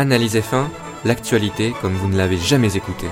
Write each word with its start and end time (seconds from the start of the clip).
Analyse 0.00 0.36
F1, 0.36 0.66
l'actualité 1.04 1.74
comme 1.80 1.94
vous 1.94 2.06
ne 2.06 2.16
l'avez 2.16 2.36
jamais 2.36 2.76
écouté. 2.76 3.08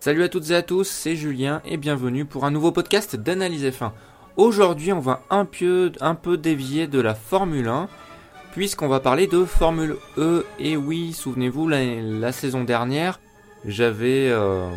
Salut 0.00 0.22
à 0.22 0.30
toutes 0.30 0.50
et 0.50 0.54
à 0.54 0.62
tous, 0.62 0.88
c'est 0.88 1.16
Julien 1.16 1.60
et 1.66 1.76
bienvenue 1.76 2.24
pour 2.24 2.46
un 2.46 2.50
nouveau 2.50 2.72
podcast 2.72 3.14
d'Analyse 3.16 3.66
F1. 3.66 3.90
Aujourd'hui, 4.38 4.94
on 4.94 5.00
va 5.00 5.20
un 5.28 5.44
peu, 5.44 5.92
un 6.00 6.14
peu 6.14 6.38
dévier 6.38 6.86
de 6.86 6.98
la 6.98 7.14
Formule 7.14 7.68
1 7.68 7.90
puisqu'on 8.52 8.88
va 8.88 9.00
parler 9.00 9.26
de 9.26 9.44
Formule 9.44 9.96
E. 10.16 10.46
Et 10.58 10.78
oui, 10.78 11.12
souvenez-vous, 11.12 11.68
la, 11.68 12.32
saison 12.32 12.64
dernière, 12.64 13.20
j'avais 13.66 14.30
euh, 14.30 14.70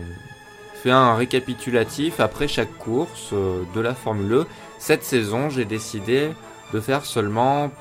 un 0.92 1.16
récapitulatif 1.16 2.20
après 2.20 2.48
chaque 2.48 2.78
course 2.78 3.32
euh, 3.34 3.64
de 3.74 3.82
la 3.82 3.94
Formule 3.94 4.34
E. 4.34 4.46
Cette 4.80 5.04
saison, 5.04 5.50
j'ai 5.50 5.66
décidé 5.66 6.30
de 6.74 6.80
faire 6.80 7.06
seulement 7.06 7.72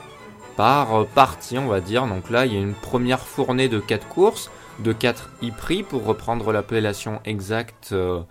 par 0.57 1.07
partie, 1.09 1.59
on 1.59 1.67
va 1.67 1.80
dire. 1.80 2.07
Donc 2.07 2.30
là, 2.30 2.47
il 2.47 2.55
y 2.55 2.57
a 2.57 2.61
une 2.61 2.75
première 2.75 3.21
fournée 3.21 3.69
de 3.69 3.80
4 3.80 4.09
courses 4.09 4.51
de 4.80 4.93
4 4.93 5.30
e-prix 5.43 5.83
pour 5.83 6.05
reprendre 6.05 6.53
l'appellation 6.53 7.21
exacte 7.25 7.91
euh, 7.93 8.23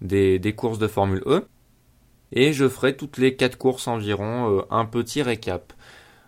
des, 0.00 0.54
courses 0.54 0.78
de 0.78 0.86
Formule 0.86 1.22
E. 1.26 1.46
Et 2.32 2.52
je 2.52 2.68
ferai 2.68 2.96
toutes 2.96 3.18
les 3.18 3.36
4 3.36 3.56
courses 3.56 3.88
environ 3.88 4.58
euh, 4.58 4.62
un 4.70 4.84
petit 4.84 5.22
récap. 5.22 5.72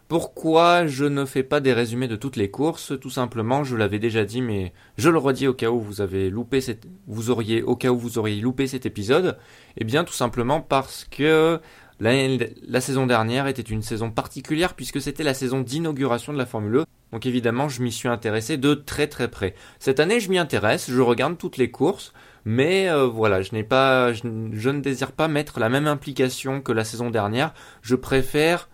Pourquoi 0.09 0.87
je 0.87 1.05
ne 1.05 1.27
fais 1.27 1.42
pas 1.42 1.61
des 1.61 1.75
résumés 1.75 2.09
de 2.09 2.17
toutes 2.17 2.37
les 2.37 2.51
courses? 2.51 2.98
Tout 2.98 3.11
simplement, 3.11 3.62
je 3.62 3.77
l'avais 3.77 3.98
déjà 3.98 4.25
dit, 4.25 4.41
mais 4.41 4.73
je 4.97 5.11
le 5.11 5.19
redis 5.19 5.47
au 5.47 5.53
cas 5.53 5.69
où 5.69 5.78
vous 5.81 6.00
avez 6.00 6.31
loupé 6.31 6.62
cette, 6.62 6.87
vous 7.06 7.28
auriez, 7.28 7.62
au 7.62 7.77
cas 7.77 7.91
où 7.91 7.98
vous 7.98 8.17
auriez 8.17 8.41
loupé 8.41 8.67
cet 8.67 8.87
épisode. 8.87 9.37
Eh 9.77 9.84
bien, 9.84 10.05
tout 10.05 10.15
simplement 10.15 10.62
parce 10.62 11.05
que 11.05 11.61
la, 12.00 12.81
saison 12.81 13.06
dernière 13.06 13.48
était 13.48 13.61
une 13.61 13.83
saison 13.83 14.11
particulière 14.11 14.75
puisque 14.75 15.00
c'était 15.00 15.25
la 15.25 15.34
saison 15.34 15.61
d'inauguration 15.61 16.33
de 16.33 16.39
la 16.39 16.47
Formule 16.47 16.77
E. 16.77 16.84
Donc 17.12 17.27
évidemment, 17.27 17.69
je 17.69 17.83
m'y 17.83 17.93
suis 17.93 18.09
intéressé 18.09 18.56
de 18.56 18.75
très 18.75 19.09
très 19.09 19.28
près. 19.28 19.55
Cette 19.78 20.00
année, 20.00 20.20
je 20.20 20.31
m'y 20.31 20.39
intéresse, 20.39 20.91
je 20.91 21.00
regarde 21.00 21.37
toutes 21.37 21.56
les 21.56 21.70
courses, 21.70 22.12
mais 22.45 22.89
euh, 22.89 23.06
voilà, 23.06 23.43
je 23.43 23.53
n'ai 23.53 23.65
pas, 23.65 24.12
je, 24.12 24.27
ne 24.27 24.81
désire 24.81 25.12
pas 25.12 25.28
mettre 25.28 25.59
la 25.59 25.69
même 25.69 25.87
implication 25.87 26.61
que 26.61 26.72
la 26.72 26.84
saison 26.84 27.11
dernière. 27.11 27.53
Je 27.83 27.97
préfère 27.97 28.69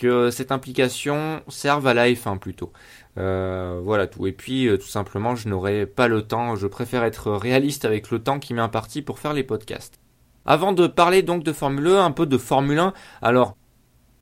que 0.00 0.30
cette 0.30 0.52
implication 0.52 1.42
serve 1.48 1.86
à 1.86 1.94
la 1.94 2.08
F1 2.08 2.38
plutôt. 2.38 2.72
Euh, 3.18 3.80
voilà 3.82 4.06
tout. 4.06 4.26
Et 4.26 4.32
puis 4.32 4.66
euh, 4.66 4.76
tout 4.76 4.86
simplement, 4.86 5.34
je 5.34 5.48
n'aurai 5.48 5.86
pas 5.86 6.08
le 6.08 6.22
temps. 6.22 6.56
Je 6.56 6.66
préfère 6.66 7.04
être 7.04 7.32
réaliste 7.32 7.84
avec 7.84 8.10
le 8.10 8.20
temps 8.20 8.38
qui 8.38 8.54
m'est 8.54 8.60
imparti 8.60 9.02
pour 9.02 9.18
faire 9.18 9.32
les 9.32 9.44
podcasts. 9.44 9.98
Avant 10.46 10.72
de 10.72 10.86
parler 10.86 11.22
donc 11.22 11.44
de 11.44 11.52
Formule 11.52 11.88
1, 11.88 12.04
un 12.04 12.10
peu 12.10 12.26
de 12.26 12.38
Formule 12.38 12.78
1, 12.78 12.94
alors 13.20 13.56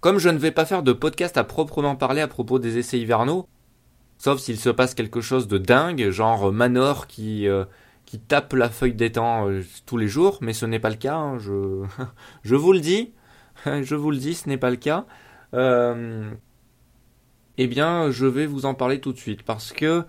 comme 0.01 0.19
je 0.19 0.29
ne 0.29 0.39
vais 0.39 0.51
pas 0.51 0.65
faire 0.65 0.83
de 0.83 0.93
podcast 0.93 1.37
à 1.37 1.45
proprement 1.45 1.97
parler 1.97 2.21
à 2.21 2.29
propos 2.29 2.59
des 2.59 2.79
essais 2.79 2.99
hivernaux, 2.99 3.49
sauf 4.19 4.39
s'il 4.39 4.59
se 4.59 4.71
passe 4.71 4.95
quelque 4.95 5.21
chose 5.21 5.49
de 5.49 5.59
dingue, 5.59 6.11
genre 6.11 6.53
Manor 6.53 7.07
qui, 7.07 7.49
euh, 7.49 7.65
tape 8.29 8.53
la 8.53 8.71
feuille 8.71 8.95
d'étang 8.95 9.49
euh, 9.49 9.63
tous 9.85 9.97
les 9.97 10.09
jours, 10.09 10.39
mais 10.41 10.53
ce 10.53 10.65
n'est 10.65 10.79
pas 10.79 10.91
le 10.91 10.97
cas, 10.97 11.17
hein, 11.17 11.39
je 11.39 12.55
vous 12.55 12.73
le 12.73 12.81
dis, 12.81 13.15
je 13.67 13.95
vous 13.95 14.11
le 14.11 14.17
dis, 14.19 14.35
ce 14.35 14.49
n'est 14.49 14.59
pas 14.59 14.71
le 14.71 14.77
cas. 14.77 15.07
Euh, 15.57 16.31
eh 17.59 17.67
bien, 17.67 18.11
je 18.11 18.27
vais 18.27 18.47
vous 18.47 18.67
en 18.67 18.75
parler 18.75 19.01
tout 19.01 19.13
de 19.13 19.19
suite, 19.19 19.43
parce 19.43 19.73
que, 19.73 20.05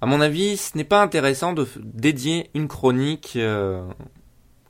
à 0.00 0.06
mon 0.06 0.20
avis, 0.20 0.56
ce 0.56 0.76
n'est 0.76 0.84
pas 0.84 1.02
intéressant 1.02 1.52
de 1.52 1.66
dédier 1.80 2.50
une 2.54 2.68
chronique 2.68 3.38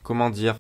comment 0.07 0.31
dire, 0.31 0.59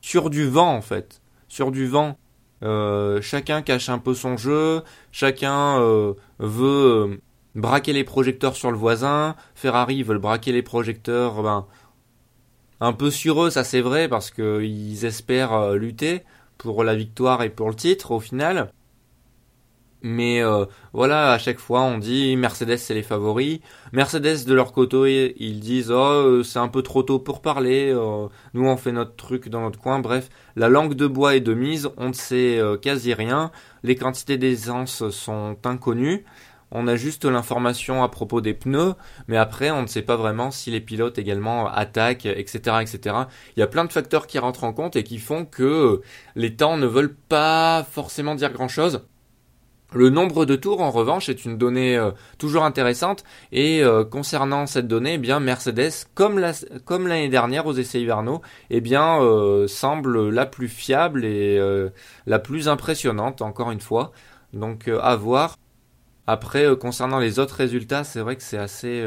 sur 0.00 0.30
du 0.30 0.48
vent 0.48 0.74
en 0.74 0.80
fait, 0.80 1.20
sur 1.48 1.70
du 1.70 1.86
vent. 1.86 2.16
Euh, 2.62 3.20
chacun 3.20 3.60
cache 3.60 3.90
un 3.90 3.98
peu 3.98 4.14
son 4.14 4.38
jeu, 4.38 4.82
chacun 5.12 5.78
euh, 5.80 6.14
veut 6.38 7.10
euh, 7.12 7.20
braquer 7.54 7.92
les 7.92 8.04
projecteurs 8.04 8.56
sur 8.56 8.70
le 8.70 8.78
voisin, 8.78 9.36
Ferrari 9.54 10.02
veut 10.02 10.18
braquer 10.18 10.50
les 10.50 10.62
projecteurs 10.62 11.42
ben, 11.42 11.66
un 12.80 12.94
peu 12.94 13.10
sur 13.10 13.44
eux, 13.44 13.50
ça 13.50 13.64
c'est 13.64 13.82
vrai, 13.82 14.08
parce 14.08 14.30
qu'ils 14.30 15.04
espèrent 15.04 15.74
lutter 15.74 16.22
pour 16.64 16.82
la 16.82 16.96
victoire 16.96 17.42
et 17.42 17.50
pour 17.50 17.68
le 17.68 17.74
titre 17.74 18.10
au 18.10 18.20
final. 18.20 18.70
Mais 20.02 20.42
euh, 20.42 20.64
voilà, 20.94 21.32
à 21.32 21.38
chaque 21.38 21.58
fois 21.58 21.82
on 21.82 21.98
dit 21.98 22.36
Mercedes 22.36 22.78
c'est 22.78 22.94
les 22.94 23.02
favoris. 23.02 23.60
Mercedes 23.92 24.46
de 24.46 24.54
leur 24.54 24.72
côté 24.72 25.34
ils 25.38 25.60
disent 25.60 25.90
oh 25.90 25.94
euh, 25.94 26.42
c'est 26.42 26.58
un 26.58 26.68
peu 26.68 26.82
trop 26.82 27.02
tôt 27.02 27.18
pour 27.18 27.42
parler. 27.42 27.90
Euh, 27.94 28.28
nous 28.54 28.66
on 28.66 28.76
fait 28.78 28.92
notre 28.92 29.14
truc 29.14 29.50
dans 29.50 29.60
notre 29.60 29.78
coin. 29.78 29.98
Bref, 30.00 30.30
la 30.56 30.68
langue 30.70 30.94
de 30.94 31.06
bois 31.06 31.36
est 31.36 31.40
de 31.40 31.52
mise. 31.52 31.90
On 31.98 32.08
ne 32.08 32.14
sait 32.14 32.60
quasi 32.80 33.12
rien. 33.12 33.50
Les 33.82 33.94
quantités 33.94 34.38
d'essence 34.38 35.10
sont 35.10 35.56
inconnues. 35.64 36.24
On 36.70 36.88
a 36.88 36.96
juste 36.96 37.24
l'information 37.24 38.02
à 38.02 38.08
propos 38.08 38.40
des 38.40 38.54
pneus, 38.54 38.94
mais 39.28 39.36
après 39.36 39.70
on 39.70 39.82
ne 39.82 39.86
sait 39.86 40.02
pas 40.02 40.16
vraiment 40.16 40.50
si 40.50 40.70
les 40.70 40.80
pilotes 40.80 41.18
également 41.18 41.68
attaquent, 41.68 42.26
etc., 42.26 42.78
etc. 42.80 43.16
Il 43.56 43.60
y 43.60 43.62
a 43.62 43.66
plein 43.66 43.84
de 43.84 43.92
facteurs 43.92 44.26
qui 44.26 44.38
rentrent 44.38 44.64
en 44.64 44.72
compte 44.72 44.96
et 44.96 45.04
qui 45.04 45.18
font 45.18 45.44
que 45.44 46.00
les 46.34 46.56
temps 46.56 46.76
ne 46.76 46.86
veulent 46.86 47.14
pas 47.14 47.84
forcément 47.90 48.34
dire 48.34 48.52
grand 48.52 48.68
chose. 48.68 49.02
Le 49.94 50.10
nombre 50.10 50.44
de 50.44 50.56
tours, 50.56 50.80
en 50.80 50.90
revanche, 50.90 51.28
est 51.28 51.44
une 51.44 51.56
donnée 51.56 51.96
euh, 51.96 52.10
toujours 52.36 52.64
intéressante 52.64 53.22
et 53.52 53.80
euh, 53.84 54.04
concernant 54.04 54.66
cette 54.66 54.88
donnée, 54.88 55.14
eh 55.14 55.18
bien 55.18 55.38
Mercedes, 55.38 55.92
comme 56.14 56.40
l'année 56.40 57.28
dernière 57.28 57.66
aux 57.66 57.74
essais 57.74 58.00
hivernaux, 58.00 58.42
eh 58.70 58.80
bien 58.80 59.20
euh, 59.22 59.68
semble 59.68 60.30
la 60.30 60.46
plus 60.46 60.68
fiable 60.68 61.24
et 61.24 61.60
la 62.26 62.38
plus 62.40 62.68
impressionnante, 62.68 63.40
encore 63.40 63.70
une 63.70 63.80
fois. 63.80 64.10
Donc 64.52 64.88
à 64.88 65.14
voir. 65.14 65.56
Après, 66.26 66.66
concernant 66.78 67.18
les 67.18 67.38
autres 67.38 67.56
résultats, 67.56 68.04
c'est 68.04 68.20
vrai 68.20 68.36
que 68.36 68.42
c'est 68.42 68.58
assez, 68.58 69.06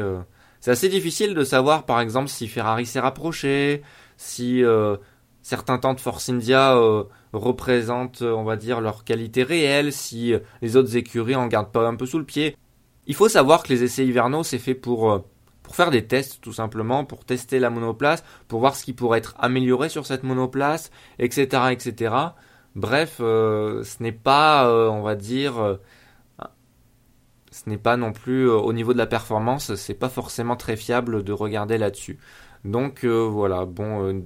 c'est 0.60 0.70
assez 0.70 0.88
difficile 0.88 1.34
de 1.34 1.42
savoir, 1.44 1.84
par 1.84 2.00
exemple, 2.00 2.28
si 2.28 2.46
Ferrari 2.46 2.86
s'est 2.86 3.00
rapproché, 3.00 3.82
si 4.16 4.62
certains 5.48 5.78
temps 5.78 5.94
de 5.94 6.00
Force 6.00 6.28
India 6.28 6.76
euh, 6.76 7.04
représentent, 7.32 8.20
on 8.20 8.44
va 8.44 8.56
dire, 8.56 8.82
leur 8.82 9.04
qualité 9.04 9.42
réelle, 9.42 9.94
si 9.94 10.34
euh, 10.34 10.40
les 10.60 10.76
autres 10.76 10.94
écuries 10.94 11.36
en 11.36 11.46
gardent 11.46 11.72
pas 11.72 11.88
un 11.88 11.96
peu 11.96 12.04
sous 12.04 12.18
le 12.18 12.26
pied. 12.26 12.54
Il 13.06 13.14
faut 13.14 13.30
savoir 13.30 13.62
que 13.62 13.70
les 13.70 13.82
essais 13.82 14.04
hivernaux, 14.04 14.44
c'est 14.44 14.58
fait 14.58 14.74
pour, 14.74 15.10
euh, 15.10 15.24
pour 15.62 15.74
faire 15.74 15.90
des 15.90 16.06
tests, 16.06 16.42
tout 16.42 16.52
simplement, 16.52 17.06
pour 17.06 17.24
tester 17.24 17.60
la 17.60 17.70
monoplace, 17.70 18.22
pour 18.46 18.60
voir 18.60 18.76
ce 18.76 18.84
qui 18.84 18.92
pourrait 18.92 19.20
être 19.20 19.34
amélioré 19.38 19.88
sur 19.88 20.04
cette 20.04 20.22
monoplace, 20.22 20.90
etc., 21.18 21.68
etc. 21.70 22.14
Bref, 22.74 23.14
ce 23.18 24.02
n'est 24.02 24.12
pas, 24.12 24.70
on 24.90 25.02
va 25.02 25.16
dire, 25.16 25.78
ce 27.64 27.70
n'est 27.70 27.78
pas 27.78 27.96
non 27.96 28.12
plus 28.12 28.48
au 28.48 28.72
niveau 28.72 28.92
de 28.92 28.98
la 28.98 29.06
performance, 29.06 29.74
c'est 29.74 29.94
pas 29.94 30.08
forcément 30.08 30.56
très 30.56 30.76
fiable 30.76 31.24
de 31.24 31.32
regarder 31.32 31.78
là-dessus. 31.78 32.18
Donc 32.64 33.04
voilà, 33.04 33.64
bon, 33.64 34.24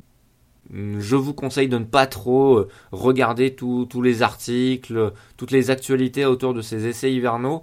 je 0.70 1.16
vous 1.16 1.34
conseille 1.34 1.68
de 1.68 1.78
ne 1.78 1.84
pas 1.84 2.06
trop 2.06 2.58
euh, 2.58 2.68
regarder 2.92 3.54
tous 3.54 4.02
les 4.02 4.22
articles, 4.22 5.12
toutes 5.36 5.50
les 5.50 5.70
actualités 5.70 6.24
autour 6.24 6.54
de 6.54 6.62
ces 6.62 6.86
essais 6.86 7.12
hivernaux. 7.12 7.62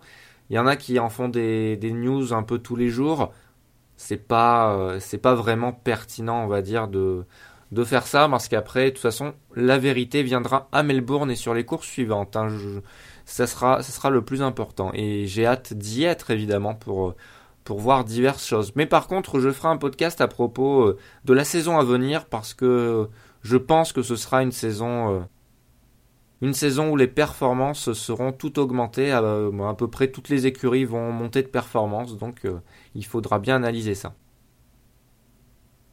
Il 0.49 0.55
y 0.55 0.59
en 0.59 0.67
a 0.67 0.75
qui 0.75 0.99
en 0.99 1.09
font 1.09 1.29
des, 1.29 1.77
news 1.81 2.33
un 2.33 2.43
peu 2.43 2.59
tous 2.59 2.75
les 2.75 2.89
jours. 2.89 3.31
C'est 3.97 4.27
pas, 4.27 4.73
euh, 4.73 4.99
c'est 4.99 5.17
pas 5.17 5.35
vraiment 5.35 5.73
pertinent, 5.73 6.43
on 6.43 6.47
va 6.47 6.61
dire, 6.61 6.87
de, 6.87 7.25
de 7.71 7.83
faire 7.83 8.07
ça 8.07 8.27
parce 8.29 8.47
qu'après, 8.47 8.85
de 8.85 8.89
toute 8.91 8.99
façon, 8.99 9.33
la 9.55 9.77
vérité 9.77 10.23
viendra 10.23 10.69
à 10.71 10.83
Melbourne 10.83 11.31
et 11.31 11.35
sur 11.35 11.53
les 11.53 11.65
courses 11.65 11.87
suivantes. 11.87 12.35
Hein. 12.35 12.49
Ça, 13.29 13.47
sera, 13.47 13.83
ça 13.83 13.91
sera 13.91 14.09
le 14.09 14.23
plus 14.23 14.41
important. 14.41 14.91
Et 14.93 15.25
j'ai 15.27 15.45
hâte 15.45 15.73
d'y 15.73 16.03
être, 16.03 16.31
évidemment, 16.31 16.75
pour, 16.75 17.15
pour 17.63 17.79
voir 17.79 18.03
diverses 18.03 18.45
choses. 18.45 18.73
Mais 18.75 18.85
par 18.85 19.07
contre, 19.07 19.39
je 19.39 19.51
ferai 19.51 19.67
un 19.69 19.77
podcast 19.77 20.21
à 20.21 20.27
propos 20.27 20.87
euh, 20.87 20.97
de 21.25 21.33
la 21.33 21.43
saison 21.43 21.77
à 21.77 21.83
venir 21.83 22.25
parce 22.25 22.53
que 22.53 23.07
je 23.43 23.57
pense 23.57 23.93
que 23.93 24.01
ce 24.01 24.15
sera 24.15 24.41
une 24.41 24.51
saison 24.51 25.13
euh, 25.13 25.19
une 26.41 26.53
saison 26.53 26.89
où 26.89 26.95
les 26.95 27.07
performances 27.07 27.91
seront 27.93 28.31
toutes 28.31 28.57
augmentées, 28.57 29.11
à, 29.11 29.21
peu 29.77 29.87
près 29.89 30.09
toutes 30.09 30.29
les 30.29 30.47
écuries 30.47 30.85
vont 30.85 31.11
monter 31.11 31.43
de 31.43 31.47
performance, 31.47 32.17
donc 32.17 32.45
euh, 32.45 32.59
il 32.95 33.05
faudra 33.05 33.39
bien 33.39 33.57
analyser 33.57 33.93
ça. 33.93 34.15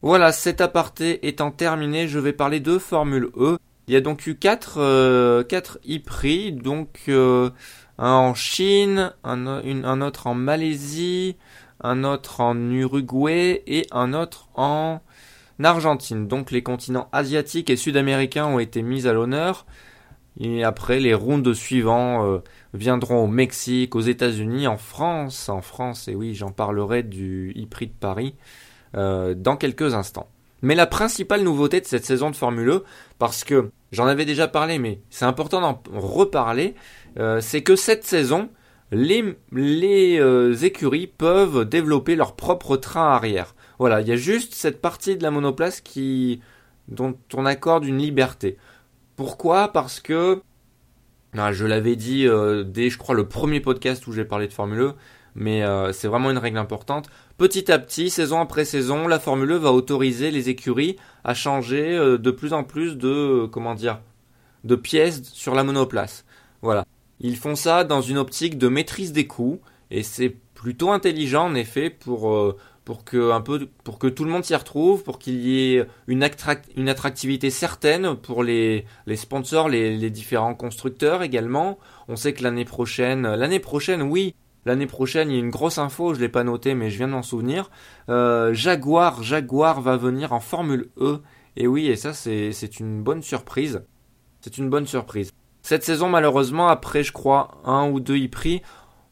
Voilà, 0.01 0.31
cet 0.31 0.61
aparté 0.61 1.27
étant 1.27 1.51
terminé, 1.51 2.07
je 2.07 2.17
vais 2.17 2.31
parler 2.31 2.61
de 2.61 2.77
Formule 2.77 3.29
E. 3.35 3.57
Il 3.87 3.93
y 3.93 3.97
a 3.97 4.01
donc 4.01 4.27
eu 4.27 4.35
4 4.35 5.43
quatre, 5.43 5.79
e-prix, 5.87 6.51
donc 6.51 7.09
un 7.09 7.53
en 7.97 8.33
Chine, 8.33 9.13
un, 9.23 9.47
un, 9.47 10.01
autre 10.01 10.27
en 10.27 10.33
Malaisie, 10.33 11.37
un 11.81 12.03
autre 12.03 12.41
en 12.41 12.55
Uruguay 12.55 13.63
et 13.65 13.87
un 13.91 14.13
autre 14.13 14.49
en 14.55 15.01
Argentine. 15.63 16.27
Donc 16.27 16.51
les 16.51 16.63
continents 16.63 17.09
asiatiques 17.11 17.69
et 17.69 17.75
sud-américains 17.75 18.45
ont 18.45 18.59
été 18.59 18.81
mis 18.81 19.07
à 19.07 19.13
l'honneur. 19.13 19.65
Et 20.39 20.63
après, 20.63 20.99
les 20.99 21.15
rounds 21.15 21.53
suivants 21.53 22.25
euh, 22.25 22.39
viendront 22.73 23.23
au 23.23 23.27
Mexique, 23.27 23.95
aux 23.95 24.01
États-Unis, 24.01 24.67
en 24.67 24.77
France. 24.77 25.49
En 25.49 25.61
France, 25.61 26.07
et 26.07 26.15
oui, 26.15 26.35
j'en 26.35 26.51
parlerai 26.51 27.01
du 27.01 27.55
e-prix 27.57 27.87
de 27.87 27.93
Paris 27.99 28.35
euh, 28.95 29.33
dans 29.33 29.57
quelques 29.57 29.95
instants. 29.95 30.29
Mais 30.61 30.75
la 30.75 30.87
principale 30.87 31.43
nouveauté 31.43 31.81
de 31.81 31.85
cette 31.85 32.05
saison 32.05 32.29
de 32.29 32.35
Formule 32.35 32.69
E, 32.69 32.83
parce 33.19 33.43
que 33.43 33.71
j'en 33.91 34.07
avais 34.07 34.25
déjà 34.25 34.47
parlé, 34.47 34.79
mais 34.79 35.01
c'est 35.09 35.25
important 35.25 35.61
d'en 35.61 35.81
reparler, 35.93 36.75
euh, 37.19 37.41
c'est 37.41 37.61
que 37.61 37.75
cette 37.75 38.03
saison, 38.03 38.49
les, 38.91 39.35
euh, 39.53 40.55
écuries 40.55 41.07
peuvent 41.07 41.65
développer 41.65 42.15
leur 42.15 42.35
propre 42.35 42.77
train 42.77 43.11
arrière. 43.11 43.55
Voilà, 43.79 44.01
il 44.01 44.07
y 44.07 44.11
a 44.11 44.15
juste 44.15 44.55
cette 44.55 44.81
partie 44.81 45.15
de 45.15 45.23
la 45.23 45.31
monoplace 45.31 45.81
qui 45.81 46.41
dont 46.87 47.17
on 47.33 47.45
accorde 47.45 47.85
une 47.85 47.97
liberté. 47.97 48.57
Pourquoi? 49.15 49.67
Parce 49.71 49.99
que 49.99 50.41
ah, 51.37 51.51
je 51.51 51.65
l'avais 51.65 51.95
dit 51.95 52.25
euh, 52.25 52.63
dès 52.63 52.89
je 52.89 52.97
crois 52.97 53.13
le 53.13 53.27
premier 53.27 53.59
podcast 53.59 54.07
où 54.07 54.13
j'ai 54.13 54.25
parlé 54.25 54.47
de 54.47 54.53
Formule 54.53 54.79
E, 54.79 54.93
mais 55.35 55.63
c'est 55.93 56.07
vraiment 56.07 56.31
une 56.31 56.39
règle 56.39 56.57
importante. 56.57 57.09
Petit 57.37 57.71
à 57.71 57.77
petit, 57.77 58.09
saison 58.09 58.39
après 58.39 58.65
saison, 58.65 59.07
la 59.07 59.19
Formule 59.19 59.51
E 59.51 59.57
va 59.57 59.71
autoriser 59.71 60.31
les 60.31 60.49
écuries 60.49 60.95
à 61.23 61.33
changer 61.33 61.95
de 62.17 62.31
plus 62.31 62.53
en 62.53 62.63
plus 62.63 62.97
de 62.97 63.47
comment 63.51 63.75
dire 63.75 63.99
de 64.63 64.75
pièces 64.75 65.23
sur 65.33 65.55
la 65.55 65.63
monoplace. 65.63 66.25
Voilà. 66.61 66.85
Ils 67.19 67.37
font 67.37 67.55
ça 67.55 67.83
dans 67.83 68.01
une 68.01 68.17
optique 68.17 68.57
de 68.57 68.67
maîtrise 68.67 69.11
des 69.11 69.27
coûts 69.27 69.59
et 69.89 70.03
c'est 70.03 70.35
plutôt 70.53 70.91
intelligent 70.91 71.45
en 71.45 71.55
effet 71.55 71.89
pour 71.89 72.31
euh, 72.31 72.57
que 73.05 74.07
tout 74.07 74.23
le 74.23 74.31
monde 74.31 74.43
s'y 74.43 74.55
retrouve, 74.55 75.03
pour 75.03 75.19
qu'il 75.19 75.35
y 75.45 75.75
ait 75.75 75.85
une, 76.07 76.23
attractivité 76.23 77.49
certaine 77.49 78.15
pour 78.15 78.43
les, 78.43 78.85
sponsors, 79.15 79.69
les 79.69 80.09
différents 80.09 80.55
constructeurs 80.55 81.23
également. 81.23 81.79
On 82.07 82.15
sait 82.15 82.33
que 82.33 82.43
l'année 82.43 82.65
prochaine, 82.65 83.23
l'année 83.35 83.59
prochaine, 83.59 84.01
oui, 84.01 84.35
l'année 84.67 84.85
prochaine, 84.85 85.31
il 85.31 85.33
y 85.33 85.37
a 85.37 85.39
une 85.39 85.49
grosse 85.49 85.79
info, 85.79 86.13
je 86.13 86.19
l'ai 86.19 86.29
pas 86.29 86.43
noté, 86.43 86.75
mais 86.75 86.89
je 86.89 86.97
viens 86.97 87.07
de 87.07 87.13
m'en 87.13 87.23
souvenir. 87.23 87.71
Euh, 88.09 88.53
Jaguar, 88.53 89.23
Jaguar 89.23 89.81
va 89.81 89.97
venir 89.97 90.33
en 90.33 90.39
Formule 90.39 90.89
E. 90.99 91.21
Et 91.55 91.65
oui, 91.65 91.87
et 91.87 91.95
ça 91.95 92.13
c'est 92.13 92.79
une 92.79 93.01
bonne 93.01 93.23
surprise. 93.23 93.83
C'est 94.41 94.59
une 94.59 94.69
bonne 94.69 94.85
surprise. 94.85 95.31
Cette 95.63 95.83
saison, 95.83 96.07
malheureusement, 96.07 96.67
après, 96.67 97.03
je 97.03 97.11
crois, 97.11 97.59
un 97.65 97.89
ou 97.89 97.99
deux 97.99 98.17
e-prix, 98.17 98.61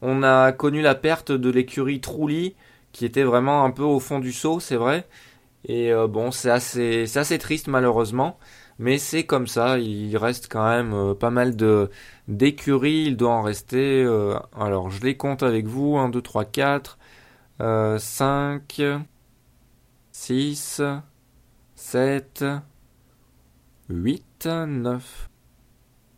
on 0.01 0.23
a 0.23 0.51
connu 0.51 0.81
la 0.81 0.95
perte 0.95 1.31
de 1.31 1.49
l'écurie 1.49 1.99
Trulli, 1.99 2.55
qui 2.91 3.05
était 3.05 3.23
vraiment 3.23 3.65
un 3.65 3.71
peu 3.71 3.83
au 3.83 3.99
fond 3.99 4.19
du 4.19 4.31
seau, 4.31 4.59
c'est 4.59 4.75
vrai. 4.75 5.07
Et 5.65 5.91
euh, 5.91 6.07
bon, 6.07 6.31
c'est 6.31 6.51
assez, 6.51 7.17
assez 7.17 7.39
triste, 7.39 7.67
malheureusement. 7.67 8.37
Mais 8.77 8.97
c'est 8.97 9.25
comme 9.25 9.47
ça, 9.47 9.79
il 9.79 10.15
reste 10.17 10.47
quand 10.49 10.67
même 10.67 10.93
euh, 10.93 11.13
pas 11.13 11.29
mal 11.29 11.55
de 11.55 11.89
d'écuries, 12.27 13.05
il 13.07 13.17
doit 13.17 13.31
en 13.31 13.41
rester. 13.41 14.03
Euh, 14.03 14.37
alors, 14.57 14.89
je 14.89 15.01
les 15.01 15.17
compte 15.17 15.43
avec 15.43 15.67
vous 15.67 15.97
1, 15.97 16.09
2, 16.09 16.21
3, 16.21 16.45
4, 16.45 16.97
5, 17.59 18.81
6, 20.11 20.81
7, 21.75 22.45
8, 23.89 24.47
9. 24.67 25.29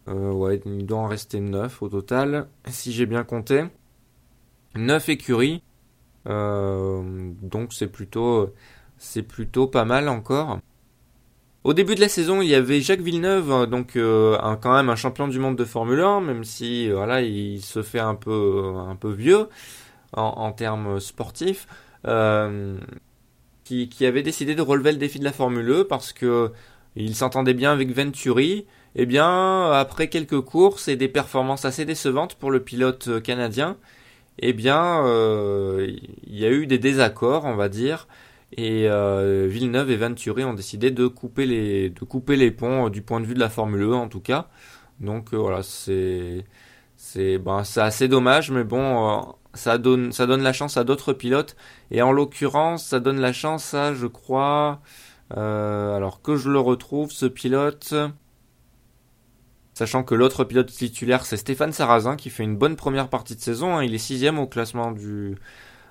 Euh, 0.08 0.32
ouais, 0.32 0.62
il 0.66 0.86
doit 0.86 1.00
en 1.00 1.08
rester 1.08 1.40
9 1.40 1.82
au 1.84 1.90
total, 1.90 2.48
si 2.68 2.94
j'ai 2.94 3.06
bien 3.06 3.24
compté. 3.24 3.66
9 4.76 5.10
écuries. 5.10 5.64
Euh, 6.28 7.32
donc 7.42 7.74
c'est 7.74 7.88
plutôt, 7.88 8.54
c'est 8.98 9.24
plutôt 9.24 9.68
pas 9.68 9.86
mal 9.86 10.10
encore. 10.10 10.60
Au 11.68 11.74
début 11.74 11.96
de 11.96 12.00
la 12.00 12.08
saison, 12.08 12.42
il 12.42 12.48
y 12.48 12.56
avait 12.56 12.80
Jacques 12.80 13.02
Villeneuve, 13.02 13.68
donc 13.70 13.98
euh, 13.98 14.38
quand 14.62 14.74
même 14.74 14.90
un 14.90 14.96
champion 14.96 15.28
du 15.28 15.38
monde 15.38 15.58
de 15.58 15.66
Formule 15.66 16.00
1, 16.00 16.22
même 16.22 16.46
si 16.46 16.90
voilà, 16.90 17.22
il 17.22 17.62
se 17.62 17.84
fait 17.84 18.00
un 18.00 18.16
peu, 18.16 18.74
peu 19.02 19.12
vieux 19.12 19.50
en, 20.14 20.54
termes 20.54 21.02
sportifs, 21.02 21.68
qui, 23.66 24.06
avait 24.06 24.24
décidé 24.24 24.56
de 24.56 24.62
relever 24.62 24.94
le 24.94 24.98
défi 24.98 25.20
de 25.20 25.26
la 25.26 25.34
Formule 25.34 25.70
1 25.82 25.84
parce 25.90 26.14
que 26.14 26.54
il 26.96 27.16
s'entendait 27.16 27.54
bien 27.54 27.74
avec 27.74 27.92
Venturi. 27.92 28.66
Eh 28.96 29.06
bien, 29.06 29.70
après 29.72 30.08
quelques 30.08 30.40
courses 30.40 30.88
et 30.88 30.96
des 30.96 31.10
performances 31.10 31.66
assez 31.66 31.84
décevantes 31.84 32.36
pour 32.36 32.50
le 32.50 32.62
pilote 32.62 33.10
euh, 33.10 33.20
canadien, 33.20 33.76
eh 34.40 34.54
bien, 34.54 35.06
euh, 35.06 35.92
il 36.26 36.40
y 36.40 36.46
a 36.46 36.50
eu 36.50 36.66
des 36.66 36.80
désaccords, 36.80 37.44
on 37.44 37.56
va 37.56 37.70
dire, 37.70 38.08
et 38.54 38.88
euh, 38.88 39.48
Villeneuve 39.48 39.92
et 39.92 39.98
Venturi 39.98 40.44
ont 40.44 40.54
décidé 40.54 40.92
de 40.92 41.08
couper 41.08 41.46
les, 41.46 41.90
de 41.90 42.00
couper 42.06 42.36
les 42.36 42.52
ponts 42.52 42.90
du 42.90 43.02
point 43.02 43.20
de 43.20 43.26
vue 43.26 43.34
de 43.34 43.40
la 43.40 43.50
Formule 43.50 43.84
1 43.84 43.94
en 43.94 44.08
tout 44.08 44.22
cas. 44.22 44.48
Donc 45.00 45.34
voilà, 45.34 45.64
c'est, 45.64 46.46
c'est, 46.96 47.38
ben, 47.38 47.64
c'est 47.64 47.82
assez 47.82 48.08
dommage, 48.08 48.52
mais 48.52 48.64
bon, 48.64 49.36
ça 49.54 49.78
donne, 49.78 50.12
ça 50.12 50.26
donne 50.26 50.42
la 50.42 50.54
chance 50.54 50.78
à 50.78 50.84
d'autres 50.84 51.14
pilotes, 51.14 51.56
et 51.92 52.02
en 52.02 52.12
l'occurrence, 52.12 52.86
ça 52.86 53.00
donne 53.00 53.20
la 53.20 53.34
chance 53.34 53.74
à, 53.74 53.94
je 53.94 54.08
crois, 54.08 54.82
alors 55.30 56.22
que 56.24 56.36
je 56.36 56.50
le 56.50 56.60
retrouve, 56.60 57.12
ce 57.12 57.28
pilote. 57.28 57.94
Sachant 59.78 60.04
que 60.04 60.16
l'autre 60.16 60.44
pilote 60.44 60.72
titulaire, 60.72 61.24
c'est 61.24 61.38
Stéphane 61.38 61.72
Sarrazin, 61.72 62.16
qui 62.16 62.32
fait 62.32 62.44
une 62.44 62.58
bonne 62.58 62.76
première 62.76 63.10
partie 63.10 63.36
de 63.36 63.40
saison. 63.40 63.78
Hein. 63.78 63.84
Il 63.84 63.94
est 63.94 64.00
sixième 64.00 64.40
au 64.40 64.48
classement 64.48 64.92
du, 64.92 65.38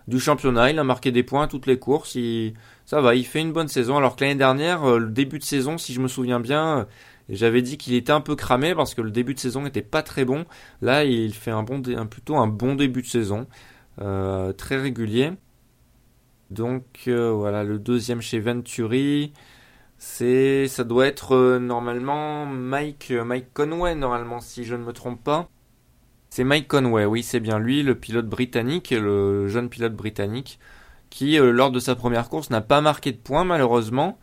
du 0.08 0.20
championnat. 0.20 0.70
Il 0.70 0.78
a 0.78 0.84
marqué 0.84 1.12
des 1.12 1.22
points 1.22 1.48
toutes 1.48 1.66
les 1.66 1.78
courses. 1.78 2.14
Il, 2.14 2.54
ça 2.84 3.00
va, 3.00 3.14
il 3.14 3.24
fait 3.26 3.40
une 3.40 3.52
bonne 3.52 3.68
saison. 3.68 3.96
Alors 3.96 4.16
que 4.16 4.24
l'année 4.24 4.36
dernière, 4.36 4.84
euh, 4.84 4.98
le 4.98 5.10
début 5.10 5.38
de 5.38 5.44
saison, 5.44 5.78
si 5.78 5.92
je 5.92 6.00
me 6.00 6.08
souviens 6.08 6.40
bien, 6.40 6.78
euh, 6.78 6.84
j'avais 7.28 7.62
dit 7.62 7.78
qu'il 7.78 7.94
était 7.94 8.12
un 8.12 8.20
peu 8.20 8.36
cramé 8.36 8.74
parce 8.74 8.94
que 8.94 9.02
le 9.02 9.10
début 9.10 9.34
de 9.34 9.40
saison 9.40 9.62
n'était 9.62 9.82
pas 9.82 10.02
très 10.02 10.24
bon. 10.24 10.44
Là, 10.82 11.04
il 11.04 11.34
fait 11.34 11.50
un 11.50 11.62
bon, 11.62 11.82
plutôt 12.08 12.36
un 12.36 12.46
bon 12.46 12.74
début 12.76 13.02
de 13.02 13.06
saison, 13.06 13.46
euh, 14.00 14.52
très 14.52 14.76
régulier. 14.80 15.32
Donc 16.50 16.84
voilà, 17.08 17.64
le 17.64 17.78
deuxième 17.80 18.20
chez 18.20 18.38
Venturi. 18.38 19.32
C'est, 19.98 20.68
ça 20.68 20.84
doit 20.84 21.06
être 21.06 21.58
normalement 21.58 22.46
Mike, 22.46 23.10
Mike 23.10 23.52
Conway 23.54 23.94
normalement 23.94 24.40
si 24.40 24.64
je 24.64 24.76
ne 24.76 24.84
me 24.84 24.92
trompe 24.92 25.24
pas. 25.24 25.48
C'est 26.36 26.44
Mike 26.44 26.68
Conway, 26.68 27.06
oui 27.06 27.22
c'est 27.22 27.40
bien 27.40 27.58
lui, 27.58 27.82
le 27.82 27.94
pilote 27.94 28.28
britannique, 28.28 28.90
le 28.90 29.48
jeune 29.48 29.70
pilote 29.70 29.94
britannique, 29.94 30.58
qui 31.08 31.40
euh, 31.40 31.50
lors 31.50 31.70
de 31.70 31.80
sa 31.80 31.94
première 31.94 32.28
course 32.28 32.50
n'a 32.50 32.60
pas 32.60 32.82
marqué 32.82 33.10
de 33.10 33.16
points 33.16 33.44
malheureusement. 33.44 34.18